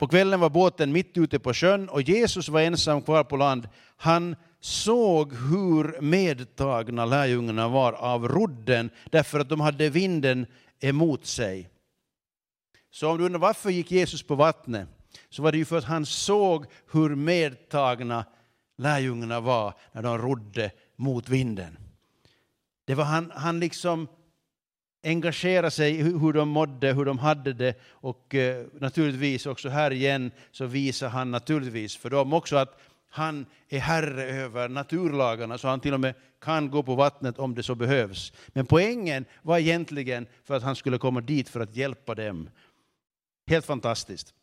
På 0.00 0.08
kvällen 0.08 0.40
var 0.40 0.50
båten 0.50 0.92
mitt 0.92 1.18
ute 1.18 1.38
på 1.38 1.54
sjön 1.54 1.88
och 1.88 2.02
Jesus 2.02 2.48
var 2.48 2.60
ensam 2.60 3.02
kvar 3.02 3.24
på 3.24 3.36
land. 3.36 3.68
Han 3.96 4.36
såg 4.60 5.32
hur 5.32 6.00
medtagna 6.00 7.04
lärjungarna 7.04 7.68
var 7.68 7.92
av 7.92 8.28
rodden 8.28 8.90
därför 9.10 9.40
att 9.40 9.48
de 9.48 9.60
hade 9.60 9.90
vinden 9.90 10.46
emot 10.80 11.26
sig. 11.26 11.68
Så 12.90 13.10
om 13.10 13.18
du 13.18 13.24
undrar 13.24 13.40
varför 13.40 13.70
gick 13.70 13.90
Jesus 13.90 14.22
på 14.22 14.34
vattnet 14.34 14.88
så 15.30 15.42
var 15.42 15.52
det 15.52 15.58
ju 15.58 15.64
för 15.64 15.78
att 15.78 15.84
han 15.84 16.06
såg 16.06 16.66
hur 16.92 17.14
medtagna 17.14 18.24
lärjungarna 18.78 19.40
var 19.40 19.74
när 19.92 20.02
de 20.02 20.18
rodde 20.18 20.70
mot 20.96 21.28
vinden. 21.28 21.78
Det 22.84 22.94
var 22.94 23.04
han, 23.04 23.32
han 23.34 23.60
liksom 23.60 24.08
engagera 25.02 25.70
sig 25.70 25.94
i 25.94 26.02
hur 26.02 26.32
de 26.32 26.48
mådde, 26.48 26.92
hur 26.92 27.04
de 27.04 27.18
hade 27.18 27.52
det 27.52 27.74
och 27.90 28.34
eh, 28.34 28.66
naturligtvis 28.80 29.46
också 29.46 29.68
här 29.68 29.90
igen 29.90 30.30
så 30.50 30.66
visar 30.66 31.08
han 31.08 31.30
naturligtvis 31.30 31.96
för 31.96 32.10
dem 32.10 32.32
också 32.32 32.56
att 32.56 32.80
han 33.08 33.46
är 33.68 33.78
herre 33.78 34.24
över 34.24 34.68
naturlagarna 34.68 35.58
så 35.58 35.68
han 35.68 35.80
till 35.80 35.94
och 35.94 36.00
med 36.00 36.14
kan 36.40 36.70
gå 36.70 36.82
på 36.82 36.94
vattnet 36.94 37.38
om 37.38 37.54
det 37.54 37.62
så 37.62 37.74
behövs. 37.74 38.32
Men 38.48 38.66
poängen 38.66 39.24
var 39.42 39.58
egentligen 39.58 40.26
för 40.44 40.54
att 40.54 40.62
han 40.62 40.76
skulle 40.76 40.98
komma 40.98 41.20
dit 41.20 41.48
för 41.48 41.60
att 41.60 41.76
hjälpa 41.76 42.14
dem. 42.14 42.50
Helt 43.46 43.66
fantastiskt. 43.66 44.34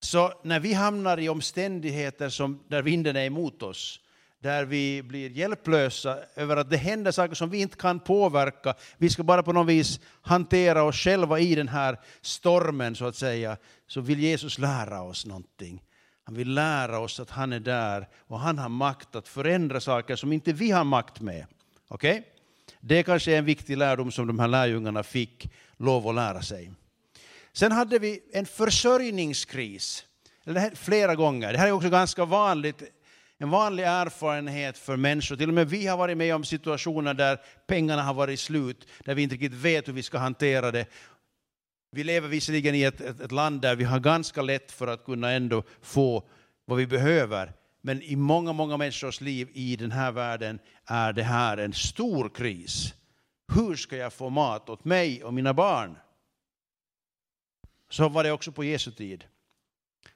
Så 0.00 0.32
när 0.42 0.60
vi 0.60 0.72
hamnar 0.72 1.18
i 1.18 1.28
omständigheter 1.28 2.28
som, 2.28 2.64
där 2.68 2.82
vinden 2.82 3.16
är 3.16 3.24
emot 3.24 3.62
oss, 3.62 4.00
där 4.42 4.64
vi 4.64 5.02
blir 5.02 5.30
hjälplösa 5.30 6.18
över 6.34 6.56
att 6.56 6.70
det 6.70 6.76
händer 6.76 7.12
saker 7.12 7.34
som 7.34 7.50
vi 7.50 7.60
inte 7.60 7.76
kan 7.76 8.00
påverka, 8.00 8.74
vi 8.96 9.10
ska 9.10 9.22
bara 9.22 9.42
på 9.42 9.52
något 9.52 9.68
vis 9.68 10.00
hantera 10.22 10.82
oss 10.82 10.96
själva 10.96 11.40
i 11.40 11.54
den 11.54 11.68
här 11.68 12.00
stormen 12.20 12.94
så 12.96 13.04
att 13.04 13.16
säga, 13.16 13.56
så 13.86 14.00
vill 14.00 14.20
Jesus 14.20 14.58
lära 14.58 15.02
oss 15.02 15.26
någonting. 15.26 15.82
Han 16.24 16.34
vill 16.34 16.54
lära 16.54 16.98
oss 16.98 17.20
att 17.20 17.30
han 17.30 17.52
är 17.52 17.60
där 17.60 18.08
och 18.18 18.40
han 18.40 18.58
har 18.58 18.68
makt 18.68 19.16
att 19.16 19.28
förändra 19.28 19.80
saker 19.80 20.16
som 20.16 20.32
inte 20.32 20.52
vi 20.52 20.70
har 20.70 20.84
makt 20.84 21.20
med. 21.20 21.46
Okej? 21.88 22.18
Okay? 22.18 22.22
Det 22.80 23.02
kanske 23.02 23.32
är 23.32 23.38
en 23.38 23.44
viktig 23.44 23.76
lärdom 23.76 24.12
som 24.12 24.26
de 24.26 24.38
här 24.38 24.48
lärjungarna 24.48 25.02
fick 25.02 25.52
lov 25.76 26.08
att 26.08 26.14
lära 26.14 26.42
sig. 26.42 26.70
Sen 27.52 27.72
hade 27.72 27.98
vi 27.98 28.20
en 28.32 28.46
försörjningskris, 28.46 30.04
flera 30.74 31.14
gånger. 31.14 31.52
Det 31.52 31.58
här 31.58 31.68
är 31.68 31.72
också 31.72 31.90
ganska 31.90 32.24
vanligt, 32.24 32.82
en 33.42 33.50
vanlig 33.50 33.84
erfarenhet 33.84 34.78
för 34.78 34.96
människor. 34.96 35.36
Till 35.36 35.48
och 35.48 35.54
med 35.54 35.68
vi 35.68 35.86
har 35.86 35.96
varit 35.96 36.16
med 36.16 36.34
om 36.34 36.44
situationer 36.44 37.14
där 37.14 37.40
pengarna 37.66 38.02
har 38.02 38.14
varit 38.14 38.40
slut, 38.40 38.88
där 39.04 39.14
vi 39.14 39.22
inte 39.22 39.34
riktigt 39.34 39.52
vet 39.52 39.88
hur 39.88 39.92
vi 39.92 40.02
ska 40.02 40.18
hantera 40.18 40.70
det. 40.70 40.86
Vi 41.90 42.04
lever 42.04 42.28
visserligen 42.28 42.74
i 42.74 42.82
ett, 42.82 43.00
ett, 43.00 43.20
ett 43.20 43.32
land 43.32 43.60
där 43.60 43.76
vi 43.76 43.84
har 43.84 44.00
ganska 44.00 44.42
lätt 44.42 44.72
för 44.72 44.86
att 44.86 45.04
kunna 45.04 45.30
ändå 45.30 45.62
få 45.80 46.28
vad 46.64 46.78
vi 46.78 46.86
behöver, 46.86 47.52
men 47.80 48.02
i 48.02 48.16
många, 48.16 48.52
många 48.52 48.76
människors 48.76 49.20
liv 49.20 49.48
i 49.52 49.76
den 49.76 49.92
här 49.92 50.12
världen 50.12 50.58
är 50.84 51.12
det 51.12 51.22
här 51.22 51.56
en 51.56 51.72
stor 51.72 52.28
kris. 52.28 52.94
Hur 53.54 53.76
ska 53.76 53.96
jag 53.96 54.12
få 54.12 54.30
mat 54.30 54.68
åt 54.68 54.84
mig 54.84 55.24
och 55.24 55.34
mina 55.34 55.54
barn? 55.54 55.96
Så 57.90 58.08
var 58.08 58.24
det 58.24 58.32
också 58.32 58.52
på 58.52 58.64
Jesu 58.64 58.90
tid. 58.90 59.24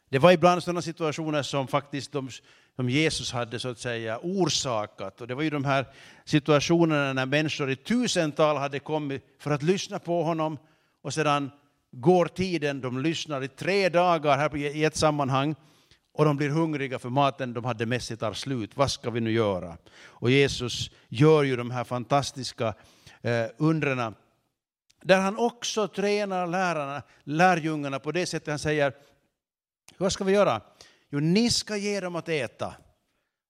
Det 0.08 0.18
var 0.18 0.32
ibland 0.32 0.62
sådana 0.62 0.82
situationer 0.82 1.42
som 1.42 1.68
faktiskt 1.68 2.12
de, 2.12 2.28
som 2.76 2.90
Jesus 2.90 3.32
hade 3.32 3.58
så 3.58 3.68
att 3.68 3.78
säga 3.78 4.18
orsakat. 4.22 5.20
Och 5.20 5.26
det 5.26 5.34
var 5.34 5.42
ju 5.42 5.50
de 5.50 5.64
här 5.64 5.86
situationerna 6.24 7.12
när 7.12 7.26
människor 7.26 7.70
i 7.70 7.76
tusental 7.76 8.56
hade 8.56 8.78
kommit 8.78 9.22
för 9.38 9.50
att 9.50 9.62
lyssna 9.62 9.98
på 9.98 10.22
honom 10.22 10.58
och 11.02 11.14
sedan 11.14 11.50
går 11.90 12.26
tiden, 12.26 12.80
de 12.80 13.02
lyssnar 13.02 13.44
i 13.44 13.48
tre 13.48 13.88
dagar 13.88 14.36
här 14.36 14.56
i 14.56 14.84
ett 14.84 14.96
sammanhang 14.96 15.54
och 16.12 16.24
de 16.24 16.36
blir 16.36 16.48
hungriga 16.48 16.98
för 16.98 17.08
maten 17.08 17.52
de 17.52 17.64
hade 17.64 17.86
med 17.86 18.02
sig 18.02 18.16
tar 18.16 18.32
slut. 18.32 18.70
Vad 18.74 18.90
ska 18.90 19.10
vi 19.10 19.20
nu 19.20 19.32
göra? 19.32 19.76
Och 20.04 20.30
Jesus 20.30 20.90
gör 21.08 21.42
ju 21.42 21.56
de 21.56 21.70
här 21.70 21.84
fantastiska 21.84 22.74
eh, 23.22 23.46
undren 23.56 24.14
där 25.02 25.20
han 25.20 25.36
också 25.36 25.88
tränar 25.88 26.46
lärarna, 26.46 27.02
lärjungarna 27.24 27.98
på 27.98 28.12
det 28.12 28.26
sättet 28.26 28.48
han 28.48 28.58
säger, 28.58 28.92
vad 29.98 30.12
ska 30.12 30.24
vi 30.24 30.32
göra? 30.32 30.60
Jo, 31.10 31.20
ni 31.20 31.50
ska 31.50 31.76
ge 31.76 32.00
dem 32.00 32.16
att 32.16 32.28
äta. 32.28 32.74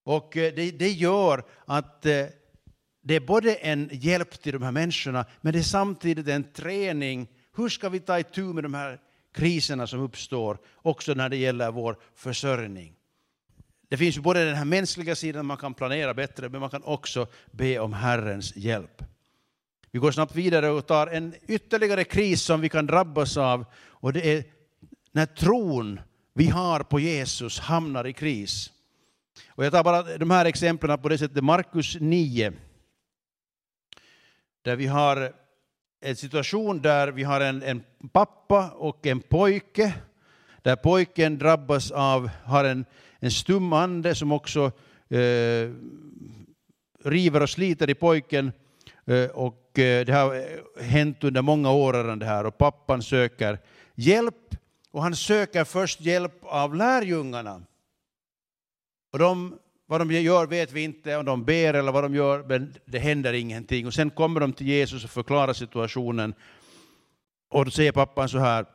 Och 0.03 0.37
eh, 0.37 0.53
det, 0.55 0.71
det 0.71 0.91
gör 0.91 1.43
att 1.65 2.05
eh, 2.05 2.25
det 3.01 3.15
är 3.15 3.19
både 3.19 3.55
en 3.55 3.89
hjälp 3.91 4.41
till 4.41 4.53
de 4.53 4.63
här 4.63 4.71
människorna, 4.71 5.25
men 5.41 5.53
det 5.53 5.59
är 5.59 5.63
samtidigt 5.63 6.27
en 6.27 6.43
träning. 6.43 7.27
Hur 7.55 7.69
ska 7.69 7.89
vi 7.89 7.99
ta 7.99 8.19
itu 8.19 8.41
med 8.41 8.63
de 8.63 8.73
här 8.73 8.99
kriserna 9.33 9.87
som 9.87 9.99
uppstår, 9.99 10.57
också 10.75 11.13
när 11.13 11.29
det 11.29 11.37
gäller 11.37 11.71
vår 11.71 11.97
försörjning? 12.15 12.93
Det 13.89 13.97
finns 13.97 14.17
ju 14.17 14.21
både 14.21 14.45
den 14.45 14.55
här 14.55 14.65
mänskliga 14.65 15.15
sidan, 15.15 15.45
man 15.45 15.57
kan 15.57 15.73
planera 15.73 16.13
bättre, 16.13 16.49
men 16.49 16.61
man 16.61 16.69
kan 16.69 16.83
också 16.83 17.27
be 17.51 17.79
om 17.79 17.93
Herrens 17.93 18.55
hjälp. 18.55 19.03
Vi 19.91 19.99
går 19.99 20.11
snabbt 20.11 20.35
vidare 20.35 20.69
och 20.69 20.87
tar 20.87 21.07
en 21.07 21.35
ytterligare 21.47 22.03
kris 22.03 22.41
som 22.41 22.61
vi 22.61 22.69
kan 22.69 22.85
drabbas 22.85 23.37
av 23.37 23.65
och 23.75 24.13
det 24.13 24.37
är 24.37 24.43
när 25.11 25.25
tron 25.25 25.99
vi 26.37 26.47
har 26.47 26.79
på 26.79 26.99
Jesus 26.99 27.59
hamnar 27.59 28.07
i 28.07 28.13
kris. 28.13 28.71
Och 29.49 29.65
jag 29.65 29.71
tar 29.71 29.83
bara 29.83 30.17
de 30.17 30.31
här 30.31 30.45
exemplen 30.45 30.99
på 30.99 31.09
det 31.09 31.17
sättet, 31.17 31.43
Markus 31.43 31.97
9, 31.99 32.53
där 34.61 34.75
vi 34.75 34.87
har 34.87 35.33
en 36.01 36.15
situation 36.15 36.81
där 36.81 37.07
vi 37.07 37.23
har 37.23 37.41
en, 37.41 37.63
en 37.63 37.83
pappa 38.11 38.69
och 38.69 39.05
en 39.05 39.19
pojke, 39.19 39.93
där 40.61 40.75
pojken 40.75 41.37
drabbas 41.37 41.91
av, 41.91 42.29
har 42.43 42.65
en, 42.65 42.85
en 43.19 43.31
stum 43.31 43.73
ande 43.73 44.15
som 44.15 44.31
också 44.31 44.71
eh, 45.09 45.71
river 47.03 47.43
och 47.43 47.49
sliter 47.49 47.89
i 47.89 47.95
pojken 47.95 48.51
Eh, 49.07 49.29
och 49.29 49.79
eh, 49.79 50.05
det 50.05 50.13
har 50.13 50.45
hänt 50.81 51.23
under 51.23 51.41
många 51.41 51.71
år 51.71 51.93
redan 51.93 52.19
det 52.19 52.25
här 52.25 52.45
och 52.45 52.57
pappan 52.57 53.01
söker 53.01 53.59
hjälp 53.95 54.55
och 54.91 55.03
han 55.03 55.15
söker 55.15 55.63
först 55.63 56.01
hjälp 56.01 56.39
av 56.41 56.75
lärjungarna. 56.75 57.61
Och 59.13 59.19
de, 59.19 59.57
vad 59.85 60.01
de 60.01 60.11
gör 60.11 60.47
vet 60.47 60.71
vi 60.71 60.83
inte, 60.83 61.17
om 61.17 61.25
de 61.25 61.43
ber 61.43 61.73
eller 61.73 61.91
vad 61.91 62.03
de 62.03 62.15
gör, 62.15 62.43
men 62.47 62.73
det 62.85 62.99
händer 62.99 63.33
ingenting. 63.33 63.87
Och 63.87 63.93
sen 63.93 64.09
kommer 64.09 64.39
de 64.39 64.53
till 64.53 64.67
Jesus 64.67 65.03
och 65.03 65.09
förklarar 65.09 65.53
situationen. 65.53 66.33
Och 67.49 67.65
då 67.65 67.71
säger 67.71 67.91
pappan 67.91 68.29
så 68.29 68.39
här, 68.39 68.65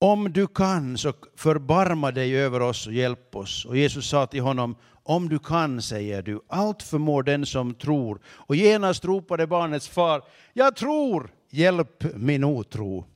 om 0.00 0.32
du 0.32 0.46
kan 0.46 0.98
så 0.98 1.12
förbarma 1.36 2.10
dig 2.10 2.36
över 2.36 2.62
oss 2.62 2.86
och 2.86 2.92
hjälp 2.92 3.36
oss. 3.36 3.64
Och 3.64 3.76
Jesus 3.76 4.08
sa 4.08 4.26
till 4.26 4.42
honom, 4.42 4.76
om 5.02 5.28
du 5.28 5.38
kan, 5.38 5.82
säger 5.82 6.22
du, 6.22 6.40
allt 6.48 6.82
förmår 6.82 7.22
den 7.22 7.46
som 7.46 7.74
tror. 7.74 8.20
Och 8.26 8.56
genast 8.56 9.04
ropade 9.04 9.46
barnets 9.46 9.88
far, 9.88 10.22
jag 10.52 10.76
tror, 10.76 11.30
hjälp 11.50 12.04
min 12.16 12.44
otro. 12.44 13.06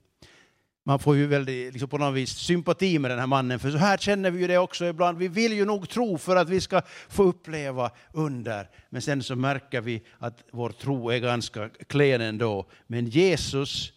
Man 0.88 0.98
får 0.98 1.16
ju 1.16 1.26
väldigt, 1.26 1.72
liksom 1.72 1.88
på 1.88 1.98
något 1.98 2.14
vis 2.14 2.30
sympati 2.30 2.98
med 2.98 3.10
den 3.10 3.18
här 3.18 3.26
mannen, 3.26 3.58
för 3.58 3.70
så 3.70 3.76
här 3.76 3.96
känner 3.96 4.30
vi 4.30 4.40
ju 4.40 4.46
det 4.46 4.58
också 4.58 4.84
ibland. 4.84 5.18
Vi 5.18 5.28
vill 5.28 5.52
ju 5.52 5.64
nog 5.64 5.88
tro 5.88 6.18
för 6.18 6.36
att 6.36 6.48
vi 6.48 6.60
ska 6.60 6.82
få 7.08 7.22
uppleva 7.22 7.90
under, 8.12 8.68
men 8.90 9.02
sen 9.02 9.22
så 9.22 9.36
märker 9.36 9.80
vi 9.80 10.02
att 10.18 10.44
vår 10.52 10.70
tro 10.70 11.10
är 11.10 11.18
ganska 11.18 11.68
klen 11.68 12.20
ändå. 12.20 12.66
Men 12.86 13.06
Jesus 13.06 13.92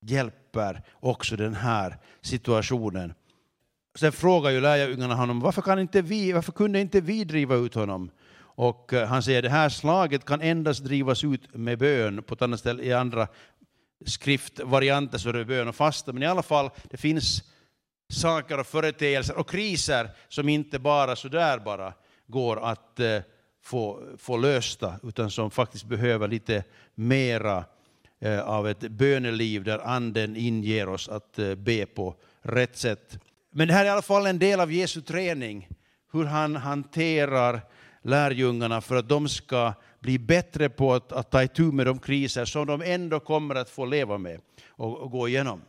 hjälper 0.00 0.82
också 1.00 1.36
den 1.36 1.54
här 1.54 1.98
situationen. 2.20 3.14
Sen 3.98 4.12
frågar 4.12 4.50
ju 4.50 4.60
lärjungarna 4.60 5.14
honom, 5.14 5.40
varför, 5.40 5.62
kan 5.62 5.78
inte 5.78 6.02
vi, 6.02 6.32
varför 6.32 6.52
kunde 6.52 6.80
inte 6.80 7.00
vi 7.00 7.24
driva 7.24 7.54
ut 7.54 7.74
honom? 7.74 8.10
Och 8.62 8.92
eh, 8.92 9.08
han 9.08 9.22
säger, 9.22 9.42
det 9.42 9.48
här 9.48 9.68
slaget 9.68 10.24
kan 10.24 10.40
endast 10.40 10.84
drivas 10.84 11.24
ut 11.24 11.54
med 11.54 11.78
bön. 11.78 12.22
På 12.22 12.34
ett 12.34 12.42
annat 12.42 12.60
ställe, 12.60 12.82
i 12.82 12.92
andra 12.92 13.28
skriftvarianter 14.06 15.18
så 15.18 15.28
är 15.28 15.32
det 15.32 15.44
bön 15.44 15.68
och 15.68 15.76
fasta. 15.76 16.12
Men 16.12 16.22
i 16.22 16.26
alla 16.26 16.42
fall, 16.42 16.70
det 16.90 16.96
finns 16.96 17.42
saker 18.10 18.60
och 18.60 18.66
företeelser 18.66 19.38
och 19.38 19.50
kriser 19.50 20.10
som 20.28 20.48
inte 20.48 20.78
bara 20.78 21.16
sådär 21.16 21.58
bara 21.58 21.92
går 22.26 22.64
att 22.64 23.00
eh, 23.00 23.20
få, 23.62 24.02
få 24.18 24.36
lösta, 24.36 24.94
utan 25.02 25.30
som 25.30 25.50
faktiskt 25.50 25.84
behöver 25.84 26.28
lite 26.28 26.64
mera 26.94 27.64
eh, 28.20 28.40
av 28.40 28.68
ett 28.68 28.80
böneliv 28.80 29.64
där 29.64 29.78
anden 29.78 30.36
inger 30.36 30.88
oss 30.88 31.08
att 31.08 31.38
eh, 31.38 31.54
be 31.54 31.86
på 31.86 32.14
rätt 32.42 32.76
sätt. 32.76 33.18
Men 33.52 33.68
det 33.68 33.74
här 33.74 33.80
är 33.80 33.86
i 33.86 33.90
alla 33.90 34.02
fall 34.02 34.26
en 34.26 34.38
del 34.38 34.60
av 34.60 34.72
Jesu 34.72 35.00
träning, 35.00 35.68
hur 36.12 36.24
han 36.24 36.56
hanterar 36.56 37.60
lärjungarna 38.02 38.80
för 38.80 38.96
att 38.96 39.08
de 39.08 39.28
ska 39.28 39.72
bli 40.00 40.18
bättre 40.18 40.68
på 40.68 40.94
att, 40.94 41.12
att 41.12 41.30
ta 41.30 41.42
itu 41.42 41.62
med 41.62 41.86
de 41.86 41.98
kriser 41.98 42.44
som 42.44 42.66
de 42.66 42.82
ändå 42.82 43.20
kommer 43.20 43.54
att 43.54 43.70
få 43.70 43.84
leva 43.84 44.18
med 44.18 44.40
och, 44.68 44.98
och 44.98 45.10
gå 45.10 45.28
igenom. 45.28 45.62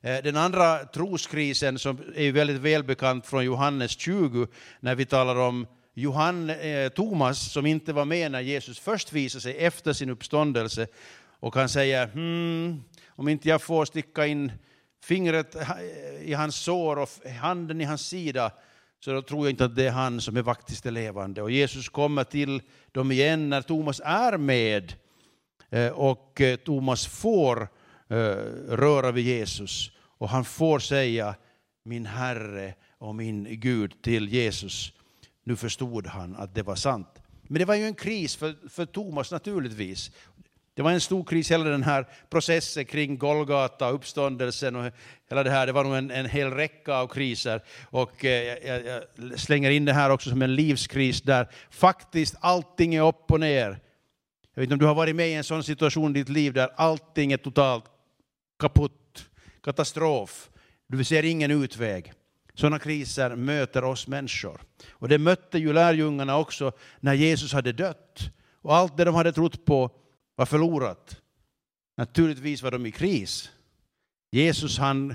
Eh, 0.00 0.22
den 0.22 0.36
andra 0.36 0.84
troskrisen 0.84 1.78
som 1.78 1.98
är 2.14 2.32
väldigt 2.32 2.56
välbekant 2.56 3.26
från 3.26 3.44
Johannes 3.44 3.90
20 3.90 4.46
när 4.80 4.94
vi 4.94 5.06
talar 5.06 5.36
om 5.36 5.66
Johan, 5.94 6.50
eh, 6.50 6.88
Thomas 6.88 7.52
som 7.52 7.66
inte 7.66 7.92
var 7.92 8.04
med 8.04 8.32
när 8.32 8.40
Jesus 8.40 8.78
först 8.78 9.12
visade 9.12 9.42
sig 9.42 9.56
efter 9.56 9.92
sin 9.92 10.10
uppståndelse 10.10 10.86
och 11.40 11.54
han 11.54 11.68
säger 11.68 12.06
hmm, 12.06 12.82
om 13.08 13.28
inte 13.28 13.48
jag 13.48 13.62
får 13.62 13.84
sticka 13.84 14.26
in 14.26 14.52
fingret 15.02 15.54
eh, 15.54 15.70
i 16.22 16.32
hans 16.32 16.56
sår 16.56 16.98
och 16.98 17.08
handen 17.40 17.80
i 17.80 17.84
hans 17.84 18.08
sida, 18.08 18.50
så 19.00 19.12
då 19.12 19.22
tror 19.22 19.46
jag 19.46 19.52
inte 19.52 19.64
att 19.64 19.76
det 19.76 19.86
är 19.86 19.90
han 19.90 20.20
som 20.20 20.36
är 20.36 20.42
faktiskt 20.42 20.86
är 20.86 20.90
levande. 20.90 21.42
Och 21.42 21.50
Jesus 21.50 21.88
kommer 21.88 22.24
till 22.24 22.62
dem 22.92 23.12
igen 23.12 23.48
när 23.48 23.62
Thomas 23.62 24.00
är 24.04 24.38
med 24.38 24.94
eh, 25.70 25.88
och 25.88 26.40
eh, 26.40 26.56
Thomas 26.56 27.06
får 27.06 27.68
eh, 28.08 28.16
röra 28.68 29.12
vid 29.12 29.24
Jesus 29.24 29.90
och 29.98 30.28
han 30.28 30.44
får 30.44 30.78
säga 30.78 31.34
min 31.84 32.06
Herre 32.06 32.74
och 32.98 33.14
min 33.14 33.60
Gud 33.60 34.02
till 34.02 34.28
Jesus. 34.28 34.92
Nu 35.44 35.56
förstod 35.56 36.06
han 36.06 36.36
att 36.36 36.54
det 36.54 36.62
var 36.62 36.74
sant. 36.74 37.22
Men 37.42 37.58
det 37.58 37.64
var 37.64 37.74
ju 37.74 37.84
en 37.84 37.94
kris 37.94 38.36
för, 38.36 38.68
för 38.68 38.86
Thomas 38.86 39.30
naturligtvis. 39.32 40.10
Det 40.78 40.82
var 40.82 40.92
en 40.92 41.00
stor 41.00 41.24
kris, 41.24 41.50
hela 41.50 41.64
den 41.64 41.82
här 41.82 42.06
processen 42.30 42.84
kring 42.84 43.18
Golgata, 43.18 43.90
uppståndelsen 43.90 44.76
och 44.76 44.92
hela 45.28 45.42
det 45.42 45.50
här. 45.50 45.66
Det 45.66 45.72
var 45.72 45.84
nog 45.84 45.94
en, 45.94 46.10
en 46.10 46.26
hel 46.26 46.50
räcka 46.50 46.94
av 46.94 47.06
kriser. 47.06 47.62
Och 47.90 48.24
eh, 48.24 48.58
jag, 48.66 48.86
jag, 48.86 49.02
slänger 49.40 49.70
in 49.70 49.84
det 49.84 49.92
här 49.92 50.10
också 50.10 50.30
som 50.30 50.42
en 50.42 50.54
livskris 50.54 51.22
där 51.22 51.48
faktiskt 51.70 52.34
allting 52.40 52.94
är 52.94 53.08
upp 53.08 53.32
och 53.32 53.40
ner. 53.40 53.80
Jag 54.54 54.60
vet 54.60 54.62
inte 54.62 54.72
om 54.74 54.78
du 54.78 54.86
har 54.86 54.94
varit 54.94 55.16
med 55.16 55.28
i 55.28 55.34
en 55.34 55.44
sån 55.44 55.64
situation 55.64 56.16
i 56.16 56.18
ditt 56.18 56.28
liv 56.28 56.52
där 56.52 56.70
allting 56.76 57.32
är 57.32 57.36
totalt 57.36 57.84
kaputt, 58.58 59.28
katastrof. 59.62 60.50
Du 60.86 61.04
ser 61.04 61.24
ingen 61.24 61.50
utväg. 61.50 62.12
Sådana 62.54 62.78
kriser 62.78 63.36
möter 63.36 63.84
oss 63.84 64.06
människor. 64.06 64.60
Och 64.90 65.08
det 65.08 65.18
mötte 65.18 65.58
ju 65.58 65.72
lärjungarna 65.72 66.38
också 66.38 66.72
när 67.00 67.14
Jesus 67.14 67.52
hade 67.52 67.72
dött. 67.72 68.30
Och 68.62 68.76
allt 68.76 68.96
det 68.96 69.04
de 69.04 69.14
hade 69.14 69.32
trott 69.32 69.64
på 69.64 69.90
var 70.38 70.46
förlorat. 70.46 71.20
Naturligtvis 71.96 72.62
var 72.62 72.70
de 72.70 72.86
i 72.86 72.92
kris. 72.92 73.50
Jesus 74.30 74.78
han 74.78 75.14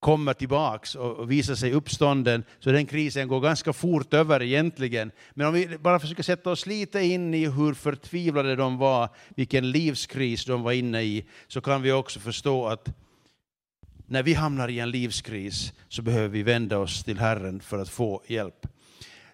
kommer 0.00 0.34
tillbaks 0.34 0.94
och 0.94 1.30
visar 1.30 1.54
sig 1.54 1.72
uppstånden, 1.72 2.44
så 2.58 2.72
den 2.72 2.86
krisen 2.86 3.28
går 3.28 3.40
ganska 3.40 3.72
fort 3.72 4.14
över 4.14 4.42
egentligen. 4.42 5.10
Men 5.34 5.46
om 5.46 5.54
vi 5.54 5.78
bara 5.78 6.00
försöker 6.00 6.22
sätta 6.22 6.50
oss 6.50 6.66
lite 6.66 7.00
in 7.00 7.34
i 7.34 7.46
hur 7.46 7.74
förtvivlade 7.74 8.56
de 8.56 8.78
var, 8.78 9.08
vilken 9.28 9.70
livskris 9.70 10.44
de 10.44 10.62
var 10.62 10.72
inne 10.72 11.02
i, 11.02 11.24
så 11.48 11.60
kan 11.60 11.82
vi 11.82 11.92
också 11.92 12.20
förstå 12.20 12.66
att 12.66 12.88
när 14.06 14.22
vi 14.22 14.34
hamnar 14.34 14.68
i 14.68 14.78
en 14.78 14.90
livskris 14.90 15.72
så 15.88 16.02
behöver 16.02 16.28
vi 16.28 16.42
vända 16.42 16.78
oss 16.78 17.04
till 17.04 17.18
Herren 17.18 17.60
för 17.60 17.78
att 17.78 17.88
få 17.88 18.22
hjälp. 18.26 18.66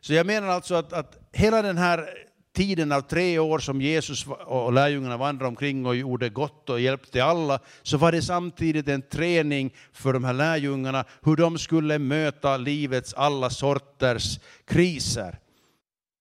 Så 0.00 0.14
jag 0.14 0.26
menar 0.26 0.48
alltså 0.48 0.74
att, 0.74 0.92
att 0.92 1.28
hela 1.32 1.62
den 1.62 1.78
här 1.78 2.23
tiden 2.54 2.92
av 2.92 3.00
tre 3.00 3.38
år 3.38 3.58
som 3.58 3.80
Jesus 3.80 4.26
och 4.26 4.72
lärjungarna 4.72 5.16
vandrade 5.16 5.48
omkring 5.48 5.86
och 5.86 5.96
gjorde 5.96 6.28
gott 6.28 6.70
och 6.70 6.80
hjälpte 6.80 7.24
alla, 7.24 7.58
så 7.82 7.96
var 7.96 8.12
det 8.12 8.22
samtidigt 8.22 8.88
en 8.88 9.02
träning 9.02 9.74
för 9.92 10.12
de 10.12 10.24
här 10.24 10.32
lärjungarna 10.32 11.04
hur 11.22 11.36
de 11.36 11.58
skulle 11.58 11.98
möta 11.98 12.56
livets 12.56 13.14
alla 13.14 13.50
sorters 13.50 14.38
kriser. 14.64 15.38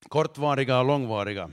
Kortvariga 0.08 0.80
och 0.80 0.86
långvariga. 0.86 1.50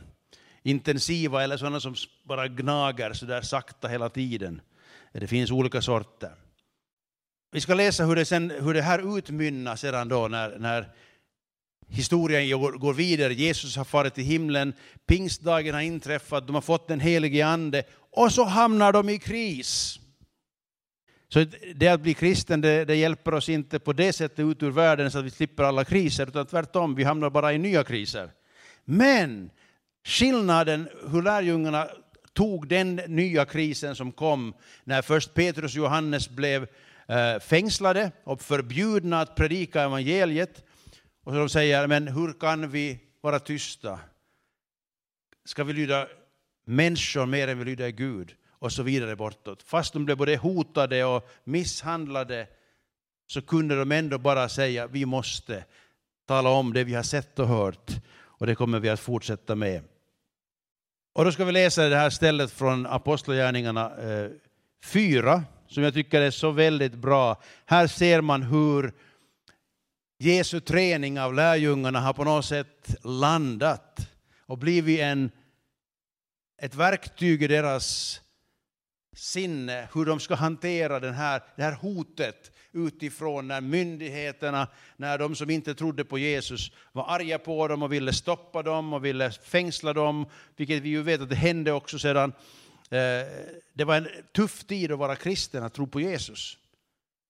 Intensiva 0.63 1.45
eller 1.45 1.57
sådana 1.57 1.81
som 1.81 1.95
bara 2.25 2.49
gnager 2.49 3.13
så 3.13 3.27
där 3.27 3.43
sakta 3.43 3.89
hela 3.89 4.09
tiden. 4.09 4.61
Det 5.13 5.27
finns 5.27 5.51
olika 5.51 5.83
sorter. 5.83 6.35
Vi 7.53 7.61
ska 7.61 7.75
läsa 7.75 8.05
hur 8.05 8.17
det, 8.17 8.25
sen, 8.25 8.51
hur 8.51 8.75
det 8.75 8.83
här 8.83 9.19
utmynnar 9.19 9.77
sedan 9.77 10.09
då 10.09 10.29
när, 10.29 10.59
när 10.59 10.89
historien 11.91 12.61
går 12.61 12.95
vidare. 12.95 13.35
Jesus 13.35 13.77
har 13.77 13.85
farit 13.85 14.15
till 14.15 14.25
himlen, 14.25 14.73
pingstdagen 15.07 15.75
har 15.75 15.81
inträffat, 15.81 16.47
de 16.47 16.55
har 16.55 16.63
fått 16.63 16.89
den 16.89 17.01
helige 17.01 17.47
ande 17.47 17.83
och 18.11 18.33
så 18.33 18.45
hamnar 18.45 18.93
de 18.93 19.09
i 19.09 19.19
kris. 19.19 20.01
Så 21.29 21.45
det 21.75 21.89
att 21.89 22.01
bli 22.01 22.15
kristen 22.15 22.61
det, 22.61 22.85
det, 22.85 22.97
hjälper 22.97 23.35
oss 23.35 23.49
inte 23.49 23.79
på 23.79 23.93
det 23.93 24.13
sättet 24.13 24.39
ut 24.39 24.63
ur 24.63 24.71
världen 24.71 25.11
så 25.11 25.19
att 25.19 25.25
vi 25.25 25.31
slipper 25.31 25.65
alla 25.65 25.85
kriser, 25.85 26.27
utan 26.27 26.47
tvärtom, 26.47 26.95
vi 26.95 27.05
hamnar 27.05 27.31
bara 27.31 27.53
i 27.53 27.59
nya 27.59 27.85
kriser. 27.85 28.31
Men 28.85 29.51
skillnaden 30.05 30.89
hur 31.11 31.23
lärjungarna 31.23 31.89
tog 32.33 32.69
den 32.69 32.97
nya 32.97 33.45
krisen 33.45 33.95
som 33.95 34.13
kom 34.13 34.55
när 34.85 35.03
först 35.03 35.35
Petrus 35.35 35.73
och 35.73 35.77
Johannes 35.77 36.31
blev 36.31 36.67
eh, 37.09 37.39
fängslade 37.41 38.13
och 38.25 38.43
förbjudna 38.43 39.21
att 39.21 39.35
predika 39.35 39.83
evangeliet 39.83 40.65
och 41.25 41.35
de 41.35 41.49
säger, 41.49 41.87
men 41.87 42.09
hur 42.09 42.33
kan 42.33 42.71
vi 42.71 42.99
vara 43.21 43.39
tysta? 43.39 44.01
Ska 45.45 45.65
vi 45.65 45.73
lyda 45.73 46.09
människor 46.65 47.27
mer 47.27 47.49
än 47.49 47.59
vi 47.59 47.65
lyder 47.65 47.89
Gud? 47.89 48.35
Och 48.49 48.73
så 48.73 48.83
vidare 48.83 49.17
bortåt. 49.17 49.63
Fast 49.63 49.93
de 49.93 50.05
blev 50.05 50.17
både 50.17 50.37
hotade 50.37 51.05
och 51.05 51.31
misshandlade 51.45 52.47
så 53.27 53.43
kunde 53.43 53.79
de 53.79 53.93
ändå 53.93 54.19
bara 54.19 54.49
säga, 54.49 54.87
vi 54.87 55.07
måste 55.07 55.65
tala 56.27 56.51
om 56.51 56.73
det 56.73 56.85
vi 56.85 56.95
har 56.95 57.03
sett 57.03 57.39
och 57.39 57.49
hört. 57.49 57.91
Och 58.13 58.47
det 58.47 58.55
kommer 58.55 58.81
vi 58.81 58.89
att 58.89 59.01
fortsätta 59.01 59.55
med. 59.55 59.83
Och 61.13 61.25
då 61.25 61.33
ska 61.33 61.45
vi 61.45 61.53
läsa 61.53 61.89
det 61.89 61.97
här 61.97 62.11
stället 62.11 62.51
från 62.51 62.87
Apostlagärningarna 62.87 63.97
eh, 63.97 64.31
4, 64.85 65.45
som 65.69 65.83
jag 65.83 65.95
tycker 65.95 66.21
är 66.21 66.31
så 66.31 66.51
väldigt 66.51 66.95
bra. 66.95 67.43
Här 67.67 67.87
ser 67.87 68.21
man 68.21 68.43
hur 68.43 68.93
Jesu 70.23 70.61
träning 70.61 71.21
av 71.21 71.35
lärjungarna 71.35 72.01
har 72.01 72.13
på 72.13 72.25
något 72.25 72.45
sätt 72.45 72.97
landat 73.05 74.09
och 74.47 74.59
blivit 74.59 75.01
en, 75.01 75.31
ett 76.63 76.75
verktyg 76.75 77.43
i 77.43 77.47
deras 77.47 78.21
sinne, 79.17 79.89
hur 79.95 80.05
de 80.05 80.21
ska 80.21 80.35
hantera 80.35 81.01
den 81.01 81.15
här, 81.15 81.43
det 81.57 81.63
här 81.63 81.73
hotet 81.73 82.53
utifrån 82.73 83.49
när 83.49 83.61
myndigheterna, 83.61 84.69
när 84.97 85.19
de 85.19 85.37
som 85.37 85.51
inte 85.51 85.75
trodde 85.75 86.05
på 86.05 86.19
Jesus 86.19 86.73
var 86.93 87.05
arga 87.09 87.39
på 87.39 87.69
dem 87.69 87.83
och 87.83 87.93
ville 87.93 88.13
stoppa 88.13 88.63
dem 88.63 88.93
och 88.93 89.05
ville 89.05 89.31
fängsla 89.31 89.93
dem, 89.93 90.27
vilket 90.57 90.83
vi 90.83 90.89
ju 90.89 91.03
vet 91.03 91.21
att 91.21 91.29
det 91.29 91.37
hände 91.37 91.73
också 91.73 91.99
sedan. 91.99 92.33
Eh, 92.91 93.27
det 93.73 93.85
var 93.85 93.97
en 93.97 94.09
tuff 94.33 94.65
tid 94.65 94.93
att 94.93 94.99
vara 94.99 95.17
kristen, 95.17 95.65
att 95.65 95.75
tro 95.75 95.87
på 95.87 96.01
Jesus. 96.01 96.57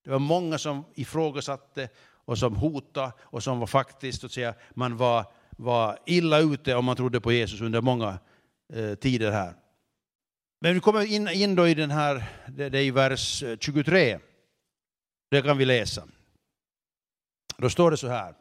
Det 0.05 0.11
var 0.11 0.19
många 0.19 0.59
som 0.59 0.85
ifrågasatte 0.95 1.89
och 2.31 2.39
som 2.39 2.57
hotade 2.57 3.13
och 3.21 3.43
som 3.43 3.61
var 3.61 3.67
faktiskt, 3.67 4.25
att 4.25 4.33
säga, 4.33 4.55
man 4.75 4.97
var, 4.97 5.25
var 5.57 5.99
illa 6.07 6.39
ute 6.39 6.75
om 6.75 6.85
man 6.85 6.97
trodde 6.97 7.21
på 7.21 7.33
Jesus 7.33 7.61
under 7.61 7.81
många 7.81 8.19
eh, 8.73 8.95
tider 8.95 9.31
här. 9.31 9.55
Men 10.61 10.75
vi 10.75 10.81
kommer 10.81 11.13
in, 11.13 11.29
in 11.29 11.55
då 11.55 11.69
i 11.69 11.75
den 11.75 11.91
här, 11.91 12.25
det, 12.49 12.69
det 12.69 12.79
är 12.79 12.83
i 12.83 12.91
vers 12.91 13.43
eh, 13.43 13.57
23. 13.61 14.19
Det 15.31 15.43
kan 15.43 15.59
vi 15.59 15.65
läsa. 15.65 16.03
Då 17.57 17.71
står 17.71 17.91
det 17.91 17.97
så 17.97 18.09
här. 18.09 18.35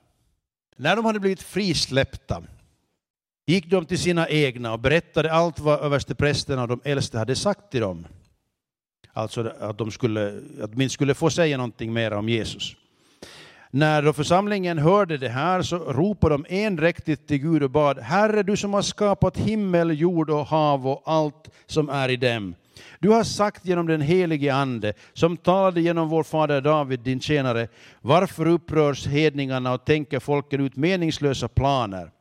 När 0.76 0.96
de 0.96 1.06
hade 1.06 1.20
blivit 1.20 1.42
frisläppta 1.42 2.44
gick 3.48 3.66
de 3.66 3.86
till 3.86 4.00
sina 4.00 4.30
egna 4.30 4.74
och 4.74 4.80
berättade 4.80 5.32
allt 5.32 5.60
vad 5.60 5.80
översteprästerna 5.80 6.62
och 6.62 6.68
de 6.68 6.82
äldste 6.84 7.18
hade 7.18 7.36
sagt 7.36 7.72
till 7.72 7.82
dem. 7.82 8.08
Alltså 9.14 9.54
att 9.60 9.78
de 9.78 9.92
skulle, 9.92 10.42
att 10.62 10.72
de 10.72 10.90
skulle 10.90 11.14
få 11.14 11.30
säga 11.30 11.58
någonting 11.58 11.94
mer 11.94 12.14
om 12.14 12.30
Jesus. 12.30 12.76
När 13.72 14.02
då 14.02 14.14
församlingen 14.14 14.78
hörde 14.78 15.18
det 15.18 15.30
här 15.30 15.62
så 15.62 15.78
ropade 15.78 16.36
de 16.36 16.46
endräktigt 16.50 17.28
till 17.28 17.38
Gud 17.38 17.64
och 17.64 17.72
bad, 17.72 18.00
Herre 18.00 18.44
du 18.44 18.58
som 18.58 18.74
har 18.74 18.82
skapat 18.82 19.38
himmel, 19.38 20.00
jord 20.00 20.30
och 20.30 20.46
hav 20.46 20.88
och 20.88 21.02
allt 21.06 21.50
som 21.66 21.90
är 21.90 22.10
i 22.10 22.16
dem. 22.16 22.56
Du 23.00 23.10
har 23.10 23.24
sagt 23.24 23.66
genom 23.66 23.88
den 23.88 24.02
helige 24.02 24.54
Ande, 24.54 24.94
som 25.14 25.38
talade 25.38 25.82
genom 25.82 26.10
vår 26.10 26.24
fader 26.24 26.62
David, 26.62 27.00
din 27.00 27.20
tjänare, 27.20 27.68
varför 28.02 28.48
upprörs 28.48 29.08
hedningarna 29.08 29.74
och 29.74 29.86
tänker 29.86 30.20
folken 30.20 30.62
ut 30.62 30.76
meningslösa 30.76 31.48
planer? 31.48 32.12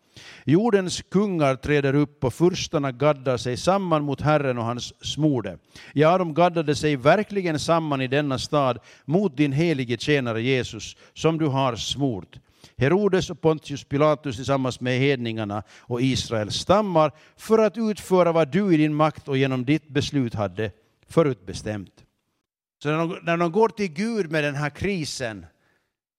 Jordens 0.45 1.03
kungar 1.03 1.55
träder 1.55 1.95
upp 1.95 2.25
och 2.25 2.35
furstarna 2.35 2.93
gaddar 2.93 3.37
sig 3.37 3.57
samman 3.57 4.05
mot 4.05 4.21
Herren 4.21 4.59
och 4.59 4.65
hans 4.65 5.05
smorde. 5.05 5.59
Ja, 5.95 6.19
de 6.19 6.35
gaddade 6.35 6.75
sig 6.75 6.97
verkligen 6.97 7.59
samman 7.59 8.01
i 8.01 8.07
denna 8.07 8.39
stad 8.39 8.79
mot 9.05 9.37
din 9.37 9.53
helige 9.53 9.99
tjänare 9.99 10.43
Jesus, 10.43 10.97
som 11.15 11.39
du 11.39 11.47
har 11.47 11.77
smort. 11.77 12.39
Herodes 12.77 13.31
och 13.31 13.41
Pontius 13.41 13.85
Pilatus 13.85 14.37
tillsammans 14.37 14.81
med 14.81 14.99
hedningarna 14.99 15.63
och 15.79 16.03
Israels 16.03 16.55
stammar 16.55 17.13
för 17.37 17.59
att 17.59 17.79
utföra 17.79 18.33
vad 18.33 18.49
du 18.49 18.75
i 18.75 18.77
din 18.77 18.95
makt 18.95 19.29
och 19.29 19.37
genom 19.37 19.65
ditt 19.65 19.89
beslut 19.89 20.35
hade 20.35 20.71
förutbestämt. 21.09 22.05
Så 22.83 22.89
när 22.89 22.99
de, 22.99 23.19
när 23.23 23.37
de 23.37 23.53
går 23.53 23.69
till 23.69 23.93
Gud 23.93 24.31
med 24.31 24.45
den 24.45 24.55
här 24.55 24.71
krisen 24.71 25.47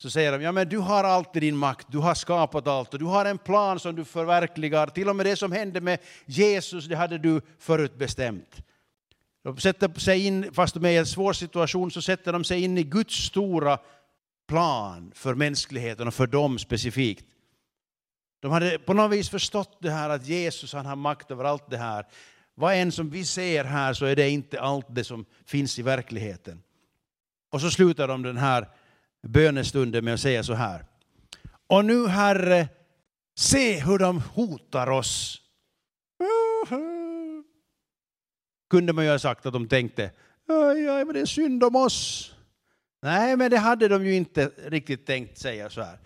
så 0.01 0.09
säger 0.09 0.31
de, 0.31 0.41
ja 0.41 0.51
men 0.51 0.69
du 0.69 0.77
har 0.77 1.03
alltid 1.03 1.41
din 1.41 1.57
makt, 1.57 1.87
du 1.89 1.97
har 1.97 2.15
skapat 2.15 2.67
allt 2.67 2.93
och 2.93 2.99
du 2.99 3.05
har 3.05 3.25
en 3.25 3.37
plan 3.37 3.79
som 3.79 3.95
du 3.95 4.05
förverkligar. 4.05 4.87
Till 4.87 5.09
och 5.09 5.15
med 5.15 5.25
det 5.25 5.35
som 5.35 5.51
hände 5.51 5.81
med 5.81 5.99
Jesus, 6.25 6.85
det 6.85 6.95
hade 6.95 7.17
du 7.17 7.41
förutbestämt. 7.59 8.61
De 9.43 9.57
sätter 9.57 9.99
sig 9.99 10.25
in, 10.25 10.53
fast 10.53 10.73
de 10.73 10.85
är 10.85 10.89
i 10.89 10.97
en 10.97 11.05
svår 11.05 11.33
situation, 11.33 11.91
så 11.91 12.01
sätter 12.01 12.33
de 12.33 12.43
sig 12.43 12.63
in 12.63 12.77
i 12.77 12.83
Guds 12.83 13.15
stora 13.15 13.79
plan 14.47 15.11
för 15.15 15.35
mänskligheten 15.35 16.07
och 16.07 16.13
för 16.13 16.27
dem 16.27 16.59
specifikt. 16.59 17.25
De 18.41 18.51
hade 18.51 18.79
på 18.79 18.93
något 18.93 19.11
vis 19.11 19.29
förstått 19.29 19.77
det 19.79 19.91
här 19.91 20.09
att 20.09 20.27
Jesus 20.27 20.73
han 20.73 20.85
har 20.85 20.95
makt 20.95 21.31
över 21.31 21.43
allt 21.43 21.69
det 21.69 21.77
här. 21.77 22.05
Vad 22.55 22.75
än 22.75 22.91
som 22.91 23.09
vi 23.09 23.25
ser 23.25 23.63
här 23.63 23.93
så 23.93 24.05
är 24.05 24.15
det 24.15 24.29
inte 24.29 24.61
allt 24.61 24.85
det 24.89 25.03
som 25.03 25.25
finns 25.45 25.79
i 25.79 25.81
verkligheten. 25.81 26.61
Och 27.51 27.61
så 27.61 27.71
slutar 27.71 28.07
de 28.07 28.23
den 28.23 28.37
här 28.37 28.67
bönestunden 29.27 30.05
med 30.05 30.13
att 30.13 30.19
säga 30.19 30.43
så 30.43 30.53
här. 30.53 30.85
Och 31.67 31.85
nu 31.85 32.07
Herre, 32.07 32.67
se 33.37 33.79
hur 33.79 33.97
de 33.97 34.21
hotar 34.21 34.89
oss. 34.89 35.41
Kunde 38.69 38.93
man 38.93 39.05
ju 39.05 39.11
ha 39.11 39.19
sagt 39.19 39.45
att 39.45 39.53
de 39.53 39.67
tänkte, 39.67 40.11
aj, 40.47 40.89
aj, 40.89 41.05
men 41.05 41.13
det 41.13 41.21
är 41.21 41.25
synd 41.25 41.63
om 41.63 41.75
oss. 41.75 42.31
Nej, 43.01 43.37
men 43.37 43.51
det 43.51 43.57
hade 43.57 43.87
de 43.87 44.05
ju 44.05 44.15
inte 44.15 44.51
riktigt 44.57 45.05
tänkt 45.05 45.37
säga 45.37 45.69
så 45.69 45.81
här. 45.81 45.99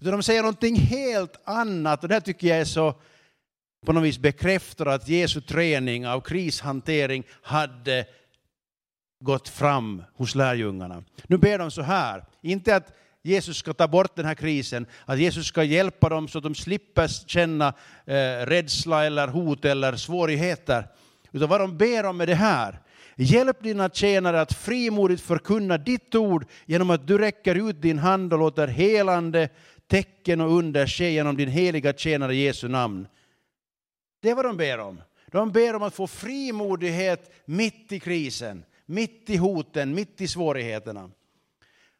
Utan 0.00 0.12
de 0.12 0.22
säger 0.22 0.42
någonting 0.42 0.76
helt 0.76 1.40
annat 1.44 2.02
och 2.02 2.08
det 2.08 2.14
här 2.14 2.20
tycker 2.20 2.48
jag 2.48 2.58
är 2.58 2.64
så 2.64 2.94
på 3.86 3.92
något 3.92 4.04
vis 4.04 4.18
bekräftar 4.18 4.86
att 4.86 5.08
Jesu 5.08 5.40
träning 5.40 6.06
av 6.06 6.20
krishantering 6.20 7.24
hade 7.42 8.06
gått 9.22 9.48
fram 9.48 10.02
hos 10.14 10.34
lärjungarna. 10.34 11.04
Nu 11.26 11.38
ber 11.38 11.58
de 11.58 11.70
så 11.70 11.82
här, 11.82 12.24
inte 12.42 12.76
att 12.76 12.92
Jesus 13.22 13.56
ska 13.56 13.72
ta 13.72 13.88
bort 13.88 14.16
den 14.16 14.24
här 14.24 14.34
krisen, 14.34 14.86
att 15.04 15.18
Jesus 15.18 15.46
ska 15.46 15.64
hjälpa 15.64 16.08
dem 16.08 16.28
så 16.28 16.38
att 16.38 16.44
de 16.44 16.54
slipper 16.54 17.08
känna 17.08 17.68
eh, 18.06 18.46
rädsla 18.46 19.04
eller 19.04 19.28
hot 19.28 19.64
eller 19.64 19.96
svårigheter. 19.96 20.86
Utan 21.32 21.48
vad 21.48 21.60
de 21.60 21.78
ber 21.78 22.06
om 22.06 22.20
är 22.20 22.26
det 22.26 22.34
här. 22.34 22.80
Hjälp 23.16 23.62
dina 23.62 23.88
tjänare 23.88 24.40
att 24.40 24.52
frimodigt 24.52 25.22
förkunna 25.22 25.78
ditt 25.78 26.14
ord 26.14 26.46
genom 26.66 26.90
att 26.90 27.06
du 27.06 27.18
räcker 27.18 27.68
ut 27.68 27.82
din 27.82 27.98
hand 27.98 28.32
och 28.32 28.38
låter 28.38 28.68
helande 28.68 29.48
tecken 29.86 30.40
och 30.40 30.52
under 30.52 30.86
ske 30.86 31.10
genom 31.10 31.36
din 31.36 31.48
heliga 31.48 31.92
tjänare 31.92 32.36
Jesu 32.36 32.68
namn. 32.68 33.06
Det 34.22 34.30
är 34.30 34.34
vad 34.34 34.44
de 34.44 34.56
ber 34.56 34.78
om. 34.78 35.00
De 35.26 35.52
ber 35.52 35.74
om 35.76 35.82
att 35.82 35.94
få 35.94 36.06
frimodighet 36.06 37.30
mitt 37.44 37.92
i 37.92 38.00
krisen, 38.00 38.64
mitt 38.86 39.30
i 39.30 39.36
hoten, 39.36 39.94
mitt 39.94 40.20
i 40.20 40.28
svårigheterna. 40.28 41.10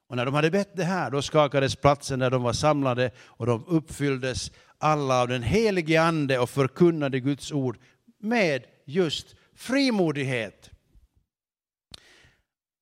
Och 0.07 0.17
när 0.17 0.25
de 0.25 0.35
hade 0.35 0.51
bett 0.51 0.77
det 0.77 0.85
här, 0.85 1.11
då 1.11 1.23
skakades 1.23 1.77
platsen 1.77 2.19
där 2.19 2.31
de 2.31 2.43
var 2.43 2.53
samlade 2.53 3.11
och 3.19 3.47
de 3.47 3.65
uppfylldes 3.67 4.53
alla 4.79 5.23
av 5.23 5.29
den 5.29 5.43
helige 5.43 6.03
Ande 6.03 6.39
och 6.39 6.51
förkunnade 6.51 7.21
Guds 7.21 7.53
ord 7.53 7.79
med 8.19 8.65
just 8.85 9.37
frimodighet. 9.55 10.71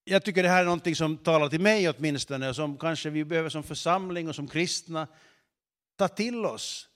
Jag 0.04 0.24
tycker 0.24 0.42
det 0.42 0.48
här 0.48 0.60
är 0.60 0.64
någonting 0.64 0.96
som 0.96 1.16
talar 1.16 1.48
till 1.48 1.60
mig 1.60 1.88
åtminstone 1.88 2.48
och 2.48 2.56
som 2.56 2.78
kanske 2.78 3.10
vi 3.10 3.24
behöver 3.24 3.48
som 3.48 3.62
församling 3.62 4.28
och 4.28 4.34
som 4.34 4.48
kristna 4.48 5.06
ta 5.96 6.08
till 6.08 6.46
oss. 6.46 6.89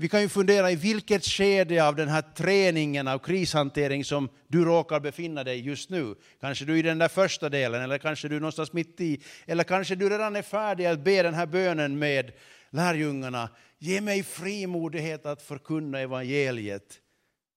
Vi 0.00 0.08
kan 0.08 0.22
ju 0.22 0.28
fundera 0.28 0.70
i 0.70 0.76
vilket 0.76 1.24
skede 1.24 1.88
av 1.88 1.96
den 1.96 2.08
här 2.08 2.22
träningen 2.22 3.08
av 3.08 3.18
krishantering 3.18 4.04
som 4.04 4.28
du 4.48 4.64
råkar 4.64 5.00
befinna 5.00 5.44
dig 5.44 5.60
just 5.60 5.90
nu. 5.90 6.14
Kanske 6.40 6.64
du 6.64 6.72
är 6.72 6.76
i 6.76 6.82
den 6.82 6.98
där 6.98 7.08
första 7.08 7.48
delen 7.48 7.82
eller 7.82 7.98
kanske 7.98 8.28
du 8.28 8.36
är 8.36 8.40
någonstans 8.40 8.72
mitt 8.72 9.00
i. 9.00 9.20
Eller 9.46 9.64
kanske 9.64 9.94
du 9.94 10.10
redan 10.10 10.36
är 10.36 10.42
färdig 10.42 10.86
att 10.86 11.00
be 11.00 11.22
den 11.22 11.34
här 11.34 11.46
bönen 11.46 11.98
med 11.98 12.32
lärjungarna. 12.70 13.48
Ge 13.78 14.00
mig 14.00 14.22
frimodighet 14.22 15.26
att 15.26 15.42
förkunna 15.42 16.00
evangeliet 16.00 17.00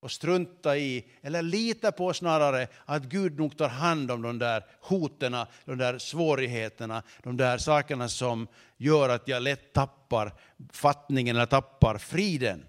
och 0.01 0.11
strunta 0.11 0.77
i, 0.77 1.05
eller 1.21 1.41
lita 1.41 1.91
på 1.91 2.13
snarare, 2.13 2.67
att 2.85 3.03
Gud 3.03 3.39
nog 3.39 3.57
tar 3.57 3.69
hand 3.69 4.11
om 4.11 4.21
de 4.21 4.39
där 4.39 4.65
hoten, 4.81 5.35
de 5.65 5.77
där 5.77 5.97
svårigheterna, 5.97 7.03
de 7.23 7.37
där 7.37 7.57
sakerna 7.57 8.09
som 8.09 8.47
gör 8.77 9.09
att 9.09 9.27
jag 9.27 9.43
lätt 9.43 9.73
tappar 9.73 10.33
fattningen 10.73 11.35
eller 11.35 11.45
tappar 11.45 11.97
friden. 11.97 12.65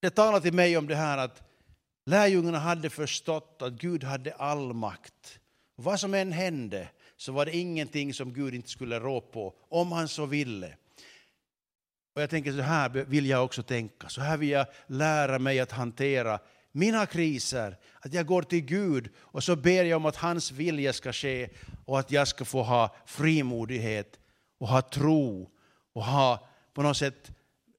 Det 0.00 0.10
talar 0.10 0.40
till 0.40 0.52
mig 0.54 0.76
om 0.76 0.86
det 0.86 0.96
här 0.96 1.18
att 1.18 1.42
lärjungarna 2.06 2.58
hade 2.58 2.90
förstått 2.90 3.62
att 3.62 3.72
Gud 3.72 4.04
hade 4.04 4.32
all 4.32 4.72
makt. 4.72 5.38
Vad 5.76 6.00
som 6.00 6.14
än 6.14 6.32
hände 6.32 6.88
så 7.16 7.32
var 7.32 7.46
det 7.46 7.56
ingenting 7.56 8.14
som 8.14 8.32
Gud 8.32 8.54
inte 8.54 8.68
skulle 8.68 9.00
rå 9.00 9.20
på, 9.20 9.54
om 9.68 9.92
han 9.92 10.08
så 10.08 10.26
ville. 10.26 10.76
Och 12.14 12.22
jag 12.22 12.30
tänker 12.30 12.52
så 12.52 12.60
här 12.60 12.88
vill 12.88 13.26
jag 13.26 13.44
också 13.44 13.62
tänka, 13.62 14.08
så 14.08 14.20
här 14.20 14.36
vill 14.36 14.48
jag 14.48 14.66
lära 14.86 15.38
mig 15.38 15.60
att 15.60 15.72
hantera 15.72 16.38
mina 16.72 17.06
kriser. 17.06 17.76
Att 18.00 18.14
jag 18.14 18.26
går 18.26 18.42
till 18.42 18.60
Gud 18.60 19.10
och 19.16 19.44
så 19.44 19.56
ber 19.56 19.84
jag 19.84 19.96
om 19.96 20.06
att 20.06 20.16
hans 20.16 20.52
vilja 20.52 20.92
ska 20.92 21.12
ske 21.12 21.48
och 21.84 21.98
att 21.98 22.10
jag 22.10 22.28
ska 22.28 22.44
få 22.44 22.62
ha 22.62 22.96
frimodighet 23.06 24.18
och 24.58 24.68
ha 24.68 24.82
tro 24.82 25.50
och 25.92 26.04
ha 26.04 26.48
på 26.74 26.82
något 26.82 26.96
sätt 26.96 27.30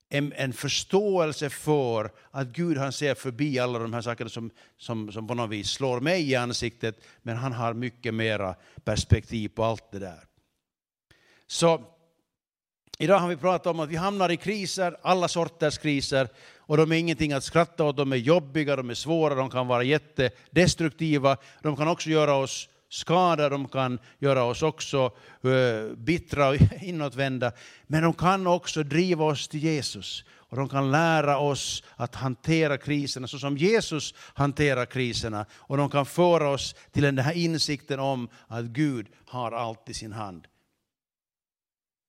en, 0.09 0.33
en 0.33 0.53
förståelse 0.53 1.49
för 1.49 2.11
att 2.31 2.47
Gud 2.47 2.77
han 2.77 2.91
ser 2.91 3.15
förbi 3.15 3.59
alla 3.59 3.79
de 3.79 3.93
här 3.93 4.01
sakerna 4.01 4.29
som, 4.29 4.51
som, 4.77 5.11
som 5.11 5.27
på 5.27 5.33
något 5.33 5.49
vis 5.49 5.69
slår 5.69 5.99
mig 5.99 6.29
i 6.29 6.35
ansiktet, 6.35 7.03
men 7.21 7.37
han 7.37 7.53
har 7.53 7.73
mycket 7.73 8.13
mera 8.13 8.55
perspektiv 8.83 9.49
på 9.49 9.63
allt 9.63 9.91
det 9.91 9.99
där. 9.99 10.23
Så 11.47 11.85
Idag 12.97 13.19
har 13.19 13.27
vi 13.27 13.37
pratat 13.37 13.67
om 13.67 13.79
att 13.79 13.89
vi 13.89 13.95
hamnar 13.95 14.31
i 14.31 14.37
kriser, 14.37 14.97
alla 15.01 15.27
sorters 15.27 15.77
kriser, 15.77 16.29
och 16.57 16.77
de 16.77 16.91
är 16.91 16.95
ingenting 16.95 17.33
att 17.33 17.43
skratta 17.43 17.83
åt, 17.83 17.97
de 17.97 18.11
är 18.11 18.17
jobbiga, 18.17 18.75
de 18.75 18.89
är 18.89 18.93
svåra, 18.93 19.35
de 19.35 19.49
kan 19.49 19.67
vara 19.67 19.83
jättedestruktiva, 19.83 21.37
de 21.61 21.75
kan 21.75 21.87
också 21.87 22.09
göra 22.09 22.35
oss 22.35 22.69
skada, 22.89 23.49
de 23.49 23.67
kan 23.67 23.99
göra 24.19 24.43
oss 24.43 24.63
också 24.63 25.11
uh, 25.45 25.95
bittra 25.97 26.49
och 26.49 26.55
inåtvända, 26.81 27.51
men 27.87 28.03
de 28.03 28.13
kan 28.13 28.47
också 28.47 28.83
driva 28.83 29.25
oss 29.25 29.47
till 29.47 29.63
Jesus. 29.63 30.23
Och 30.51 30.57
de 30.57 30.69
kan 30.69 30.91
lära 30.91 31.37
oss 31.37 31.83
att 31.95 32.15
hantera 32.15 32.77
kriserna 32.77 33.27
så 33.27 33.39
som 33.39 33.57
Jesus 33.57 34.13
hanterar 34.33 34.85
kriserna. 34.85 35.45
Och 35.51 35.77
de 35.77 35.89
kan 35.89 36.05
föra 36.05 36.49
oss 36.49 36.75
till 36.91 37.03
den 37.03 37.17
här 37.17 37.33
insikten 37.33 37.99
om 37.99 38.29
att 38.47 38.65
Gud 38.65 39.07
har 39.25 39.51
allt 39.51 39.89
i 39.89 39.93
sin 39.93 40.11
hand. 40.11 40.47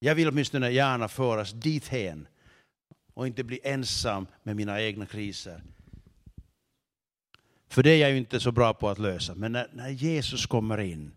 Jag 0.05 0.15
vill 0.15 0.29
åtminstone 0.29 0.71
gärna 0.71 1.09
föras 1.09 1.53
dithän 1.53 2.27
och 3.15 3.27
inte 3.27 3.45
bli 3.45 3.61
ensam 3.62 4.27
med 4.43 4.57
mina 4.57 4.83
egna 4.83 5.07
kriser. 5.07 5.62
För 7.69 7.83
det 7.83 7.91
är 7.91 7.97
jag 7.97 8.11
ju 8.11 8.17
inte 8.17 8.41
så 8.41 8.53
bra 8.53 8.75
på 8.75 8.88
att 8.88 8.99
lösa. 8.99 9.35
Men 9.35 9.53
när, 9.53 9.69
när 9.73 9.88
Jesus 9.88 10.47
kommer 10.47 10.81
in 10.81 11.12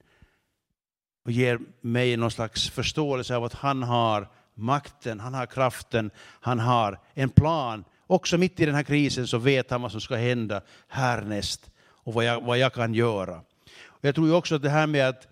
och 1.25 1.31
ger 1.31 1.59
mig 1.81 2.17
någon 2.17 2.31
slags 2.31 2.69
förståelse 2.69 3.35
av 3.35 3.43
att 3.43 3.53
han 3.53 3.83
har 3.83 4.27
makten, 4.53 5.19
han 5.19 5.33
har 5.33 5.45
kraften, 5.45 6.11
han 6.17 6.59
har 6.59 6.99
en 7.13 7.29
plan. 7.29 7.83
Också 8.07 8.37
mitt 8.37 8.59
i 8.59 8.65
den 8.65 8.75
här 8.75 8.83
krisen 8.83 9.27
så 9.27 9.37
vet 9.37 9.71
han 9.71 9.81
vad 9.81 9.91
som 9.91 10.01
ska 10.01 10.15
hända 10.15 10.61
härnäst 10.87 11.71
och 11.79 12.13
vad 12.13 12.25
jag, 12.25 12.41
vad 12.41 12.57
jag 12.57 12.73
kan 12.73 12.93
göra. 12.93 13.41
Och 13.85 14.05
jag 14.05 14.15
tror 14.15 14.27
ju 14.27 14.33
också 14.33 14.55
att 14.55 14.61
det 14.61 14.69
här 14.69 14.87
med 14.87 15.09
att 15.09 15.27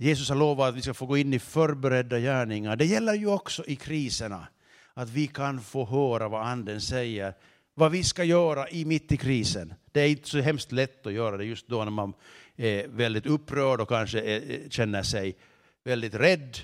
Jesus 0.00 0.28
har 0.28 0.36
lovat 0.36 0.68
att 0.68 0.74
vi 0.74 0.82
ska 0.82 0.94
få 0.94 1.06
gå 1.06 1.16
in 1.16 1.34
i 1.34 1.38
förberedda 1.38 2.18
gärningar. 2.18 2.76
Det 2.76 2.84
gäller 2.84 3.14
ju 3.14 3.26
också 3.26 3.64
i 3.66 3.76
kriserna. 3.76 4.48
Att 4.94 5.10
vi 5.10 5.26
kan 5.26 5.60
få 5.60 5.84
höra 5.84 6.28
vad 6.28 6.46
Anden 6.46 6.80
säger, 6.80 7.34
vad 7.74 7.92
vi 7.92 8.04
ska 8.04 8.24
göra 8.24 8.68
i 8.68 8.84
mitt 8.84 9.12
i 9.12 9.16
krisen. 9.16 9.74
Det 9.92 10.00
är 10.00 10.08
inte 10.08 10.28
så 10.28 10.38
hemskt 10.38 10.72
lätt 10.72 11.06
att 11.06 11.12
göra 11.12 11.36
det 11.36 11.44
just 11.44 11.68
då 11.68 11.84
när 11.84 11.90
man 11.90 12.12
är 12.56 12.88
väldigt 12.88 13.26
upprörd 13.26 13.80
och 13.80 13.88
kanske 13.88 14.40
känner 14.70 15.02
sig 15.02 15.36
väldigt 15.84 16.14
rädd 16.14 16.58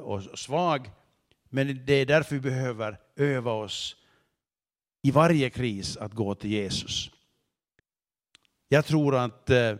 och 0.00 0.22
svag. 0.38 0.90
Men 1.48 1.84
det 1.86 1.92
är 1.92 2.06
därför 2.06 2.34
vi 2.34 2.40
behöver 2.40 2.98
öva 3.16 3.52
oss 3.52 3.96
i 5.02 5.10
varje 5.10 5.50
kris 5.50 5.96
att 5.96 6.12
gå 6.12 6.34
till 6.34 6.50
Jesus. 6.50 7.10
Jag 8.68 8.84
tror 8.84 9.16
att 9.16 9.50
eh, 9.50 9.74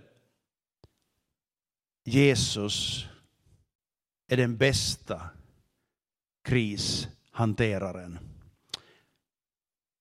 Jesus 2.04 3.06
är 4.28 4.36
den 4.36 4.56
bästa 4.56 5.22
krishanteraren. 6.44 8.18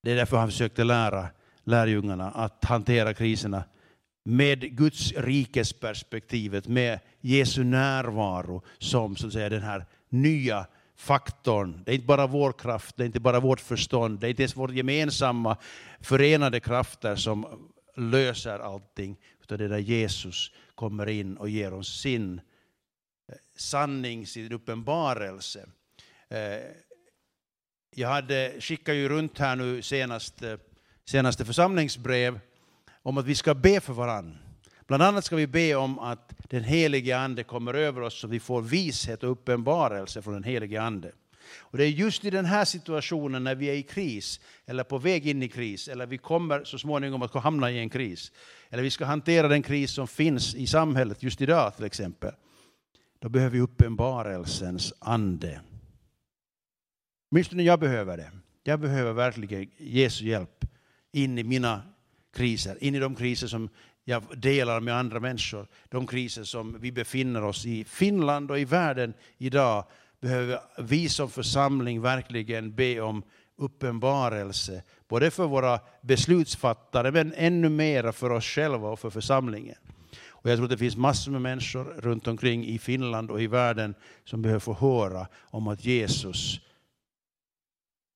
Det 0.04 0.12
är 0.12 0.16
därför 0.16 0.38
han 0.38 0.50
försökte 0.50 0.84
lära 0.84 1.28
lärjungarna 1.64 2.32
att 2.32 2.64
hantera 2.64 3.14
kriserna 3.14 3.64
med 4.26 4.78
Guds 4.78 5.12
rikes 5.12 5.74
perspektivet, 5.74 6.68
med 6.68 7.00
Jesu 7.22 7.64
närvaro 7.64 8.62
som 8.78 9.16
så 9.16 9.28
att 9.28 9.34
säga, 9.34 9.50
den 9.50 9.62
här 9.62 9.86
nya 10.10 10.66
faktorn. 10.96 11.84
Det 11.86 11.92
är 11.92 11.96
inte 11.96 12.08
bara 12.08 12.28
vår 12.28 12.52
kraft, 12.52 12.98
det 12.98 13.04
är 13.04 13.06
inte 13.06 13.20
bara 13.20 13.40
vårt 13.40 13.60
förstånd, 13.60 14.20
det 14.20 14.28
är 14.28 14.30
inte 14.30 14.42
ens 14.42 14.56
våra 14.56 14.74
gemensamma 14.74 15.58
förenade 16.00 16.60
krafter 16.60 17.16
som 17.16 17.70
löser 17.96 18.60
allting, 18.60 19.18
utan 19.42 19.58
det 19.58 19.66
är 19.66 19.70
där 19.70 19.78
Jesus 19.78 20.52
kommer 20.76 21.10
in 21.10 21.38
och 21.38 21.50
ger 21.50 21.74
oss 21.74 22.02
sin 22.02 22.42
eh, 23.28 23.36
sanning, 23.56 24.28
sin 24.28 24.52
uppenbarelse. 24.52 25.66
Eh, 26.28 26.60
jag 27.96 28.10
hade, 28.10 28.54
skickade 28.60 28.98
ju 28.98 29.10
runt 29.10 29.40
här 29.40 29.56
nu 29.56 29.82
senaste, 29.82 30.58
senaste 31.06 31.46
församlingsbrev 31.46 32.40
om 33.02 33.18
att 33.18 33.26
vi 33.26 33.36
ska 33.36 33.54
be 33.54 33.82
för 33.82 33.94
varandra. 33.94 34.38
Bland 34.88 35.04
annat 35.04 35.26
ska 35.26 35.36
vi 35.36 35.48
be 35.48 35.76
om 35.76 36.00
att 36.00 36.34
den 36.50 36.64
helige 36.64 37.18
Ande 37.18 37.44
kommer 37.44 37.74
över 37.74 38.02
oss 38.02 38.20
så 38.20 38.28
vi 38.28 38.40
får 38.40 38.62
vishet 38.62 39.24
och 39.24 39.32
uppenbarelse 39.32 40.22
från 40.22 40.34
den 40.34 40.44
helige 40.44 40.82
Ande. 40.82 41.12
Och 41.58 41.78
det 41.78 41.86
är 41.86 41.90
just 41.90 42.26
i 42.26 42.30
den 42.30 42.46
här 42.46 42.66
situationen 42.66 43.44
när 43.44 43.56
vi 43.56 43.68
är 43.68 43.74
i 43.74 43.84
kris, 43.84 44.40
eller 44.66 44.84
på 44.84 44.98
väg 44.98 45.28
in 45.28 45.44
i 45.44 45.48
kris, 45.48 45.88
eller 45.88 46.06
vi 46.06 46.18
kommer 46.18 46.64
så 46.64 46.78
småningom 46.78 47.22
att 47.22 47.34
hamna 47.34 47.72
i 47.72 47.80
en 47.80 47.90
kris, 47.90 48.32
eller 48.70 48.84
vi 48.84 48.92
ska 48.92 49.06
hantera 49.06 49.48
den 49.48 49.64
kris 49.64 49.92
som 49.92 50.08
finns 50.08 50.56
i 50.56 50.68
samhället 50.68 51.24
just 51.24 51.42
idag 51.42 51.76
till 51.76 51.86
exempel, 51.86 52.32
då 53.20 53.30
behöver 53.30 53.54
vi 53.54 53.62
uppenbarelsens 53.62 54.94
ande. 55.00 55.62
Åtminstone 57.32 57.64
jag 57.64 57.80
behöver 57.80 58.18
det. 58.18 58.32
Jag 58.64 58.80
behöver 58.80 59.14
verkligen 59.14 59.70
Jesu 59.78 60.26
hjälp 60.26 60.66
in 61.12 61.38
i 61.38 61.44
mina 61.44 61.82
kriser, 62.34 62.84
in 62.84 62.96
i 62.96 63.00
de 63.00 63.16
kriser 63.16 63.48
som 63.48 63.70
jag 64.04 64.24
delar 64.38 64.80
med 64.80 64.96
andra 64.96 65.20
människor, 65.20 65.68
de 65.90 66.08
kriser 66.08 66.44
som 66.44 66.80
vi 66.80 66.92
befinner 66.92 67.44
oss 67.44 67.66
i. 67.66 67.84
Finland 67.84 68.52
och 68.52 68.60
i 68.60 68.66
världen 68.66 69.14
idag 69.38 69.86
behöver 70.24 70.60
vi 70.78 71.10
som 71.10 71.30
församling 71.30 72.02
verkligen 72.02 72.76
be 72.76 73.02
om 73.02 73.24
uppenbarelse, 73.56 74.84
både 75.08 75.32
för 75.32 75.48
våra 75.48 75.80
beslutsfattare 76.02 77.12
men 77.12 77.34
ännu 77.34 77.70
mer 77.70 78.12
för 78.12 78.30
oss 78.30 78.46
själva 78.46 78.90
och 78.90 79.00
för 79.00 79.10
församlingen. 79.10 79.78
Och 80.28 80.50
jag 80.50 80.58
tror 80.58 80.66
att 80.66 80.72
det 80.72 80.78
finns 80.78 80.96
massor 80.96 81.32
med 81.32 81.42
människor 81.42 81.84
runt 81.84 82.28
omkring 82.28 82.66
i 82.66 82.80
Finland 82.80 83.32
och 83.32 83.42
i 83.42 83.48
världen 83.48 83.96
som 84.24 84.42
behöver 84.42 84.60
få 84.60 84.74
höra 84.74 85.28
om 85.42 85.68
att 85.68 85.86
Jesus 85.86 86.60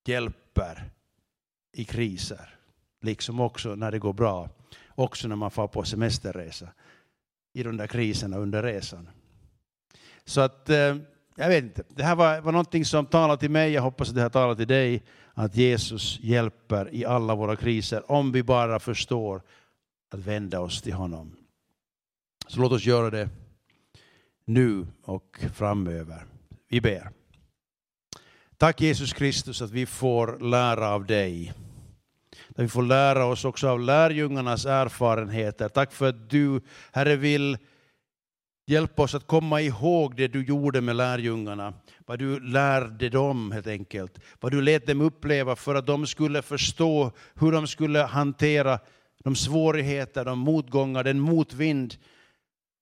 hjälper 0.05 0.91
i 1.73 1.85
kriser, 1.85 2.59
liksom 3.01 3.39
också 3.39 3.75
när 3.75 3.91
det 3.91 3.99
går 3.99 4.13
bra, 4.13 4.49
också 4.95 5.27
när 5.27 5.35
man 5.35 5.51
får 5.51 5.67
på 5.67 5.83
semesterresa, 5.83 6.67
i 7.53 7.63
de 7.63 7.77
där 7.77 7.87
kriserna 7.87 8.37
under 8.37 8.63
resan. 8.63 9.09
Så 10.25 10.41
att, 10.41 10.69
eh, 10.69 10.95
jag 11.39 11.47
vet 11.47 11.63
inte, 11.63 11.83
det 11.89 12.03
här 12.03 12.15
var, 12.15 12.41
var 12.41 12.51
någonting 12.51 12.85
som 12.85 13.05
talade 13.05 13.39
till 13.39 13.51
mig, 13.51 13.71
jag 13.71 13.81
hoppas 13.81 14.09
att 14.09 14.15
det 14.15 14.21
har 14.21 14.29
talat 14.29 14.57
till 14.57 14.67
dig, 14.67 15.03
att 15.33 15.55
Jesus 15.55 16.19
hjälper 16.19 16.93
i 16.93 17.05
alla 17.05 17.35
våra 17.35 17.55
kriser, 17.55 18.11
om 18.11 18.31
vi 18.31 18.43
bara 18.43 18.79
förstår 18.79 19.41
att 20.13 20.19
vända 20.19 20.59
oss 20.59 20.81
till 20.81 20.93
honom. 20.93 21.35
Så 22.47 22.59
låt 22.61 22.71
oss 22.71 22.85
göra 22.85 23.09
det 23.09 23.29
nu 24.45 24.87
och 25.03 25.39
framöver. 25.53 26.25
Vi 26.69 26.81
ber. 26.81 27.09
Tack 28.57 28.81
Jesus 28.81 29.13
Kristus 29.13 29.61
att 29.61 29.71
vi 29.71 29.85
får 29.85 30.39
lära 30.39 30.89
av 30.89 31.05
dig. 31.05 31.53
Att 32.49 32.63
vi 32.63 32.67
får 32.67 32.83
lära 32.83 33.25
oss 33.25 33.45
också 33.45 33.69
av 33.69 33.79
lärjungarnas 33.79 34.65
erfarenheter. 34.65 35.69
Tack 35.69 35.91
för 35.91 36.09
att 36.09 36.29
du, 36.29 36.61
Herre, 36.91 37.15
vill 37.15 37.57
Hjälp 38.69 38.99
oss 38.99 39.15
att 39.15 39.27
komma 39.27 39.61
ihåg 39.61 40.15
det 40.15 40.27
du 40.27 40.43
gjorde 40.43 40.81
med 40.81 40.95
lärjungarna. 40.95 41.73
Vad 42.05 42.19
du 42.19 42.39
lärde 42.39 43.09
dem 43.09 43.51
helt 43.51 43.67
enkelt. 43.67 44.19
Vad 44.39 44.51
du 44.51 44.61
lät 44.61 44.87
dem 44.87 45.01
uppleva 45.01 45.55
för 45.55 45.75
att 45.75 45.85
de 45.85 46.07
skulle 46.07 46.41
förstå 46.41 47.11
hur 47.35 47.51
de 47.51 47.67
skulle 47.67 47.99
hantera 47.99 48.79
de 49.23 49.35
svårigheter, 49.35 50.25
de 50.25 50.39
motgångar, 50.39 51.03
den 51.03 51.19
motvind, 51.19 51.95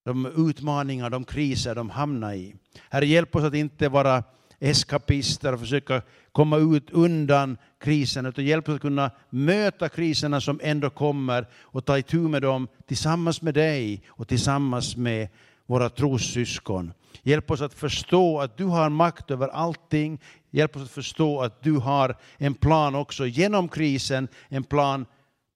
de 0.06 0.26
utmaningar, 0.50 1.10
de 1.10 1.24
kriser 1.24 1.76
de 1.76 1.90
hamnar 1.90 2.34
i. 2.34 2.56
Herre, 2.90 3.06
hjälp 3.06 3.36
oss 3.36 3.44
att 3.44 3.56
inte 3.56 3.90
vara 3.90 4.24
eskapister 4.60 5.54
och 5.54 5.60
försöka 5.60 6.02
komma 6.32 6.58
ut 6.58 6.90
undan 6.90 7.58
krisen, 7.80 8.26
utan 8.26 8.46
hjälp 8.46 8.70
oss 8.70 8.76
att 8.76 8.82
kunna 8.82 9.12
möta 9.30 9.90
kriserna 9.90 10.42
som 10.42 10.60
ändå 10.64 10.90
kommer 10.90 11.48
och 11.62 11.86
ta 11.86 11.98
itu 11.98 12.18
med 12.18 12.42
dem 12.42 12.68
tillsammans 12.88 13.42
med 13.42 13.54
dig 13.54 14.04
och 14.08 14.28
tillsammans 14.28 14.98
med 14.98 15.28
våra 15.66 15.90
trossyskon. 15.90 16.94
Hjälp 17.24 17.52
oss 17.52 17.62
att 17.62 17.74
förstå 17.74 18.40
att 18.40 18.58
du 18.58 18.66
har 18.66 18.90
makt 18.90 19.32
över 19.32 19.48
allting. 19.48 20.22
Hjälp 20.52 20.76
oss 20.76 20.84
att 20.84 20.92
förstå 20.92 21.42
att 21.42 21.64
du 21.64 21.72
har 21.72 22.18
en 22.38 22.54
plan 22.54 22.96
också 22.96 23.26
genom 23.26 23.70
krisen, 23.70 24.28
en 24.50 24.64
plan 24.64 25.06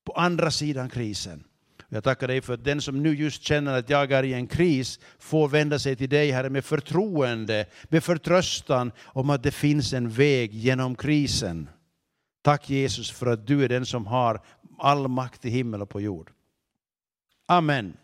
på 0.04 0.12
andra 0.12 0.50
sidan 0.50 0.88
krisen. 0.88 1.44
Jag 1.92 2.04
tackar 2.04 2.28
dig 2.28 2.40
för 2.40 2.54
att 2.54 2.64
den 2.64 2.80
som 2.80 3.02
nu 3.02 3.14
just 3.14 3.42
känner 3.42 3.78
att 3.78 3.90
jag 3.90 4.12
är 4.12 4.22
i 4.22 4.34
en 4.34 4.46
kris 4.46 5.00
får 5.18 5.48
vända 5.48 5.78
sig 5.78 5.96
till 5.96 6.08
dig, 6.08 6.30
Herre, 6.30 6.50
med 6.50 6.64
förtroende, 6.64 7.66
med 7.88 8.04
förtröstan 8.04 8.92
om 9.04 9.30
att 9.30 9.42
det 9.42 9.50
finns 9.50 9.92
en 9.92 10.10
väg 10.10 10.54
genom 10.54 10.94
krisen. 10.94 11.68
Tack 12.42 12.70
Jesus 12.70 13.10
för 13.10 13.26
att 13.26 13.46
du 13.46 13.64
är 13.64 13.68
den 13.68 13.86
som 13.86 14.06
har 14.06 14.40
all 14.78 15.08
makt 15.08 15.44
i 15.44 15.50
himmel 15.50 15.82
och 15.82 15.88
på 15.88 16.00
jord. 16.00 16.30
Amen. 17.46 17.96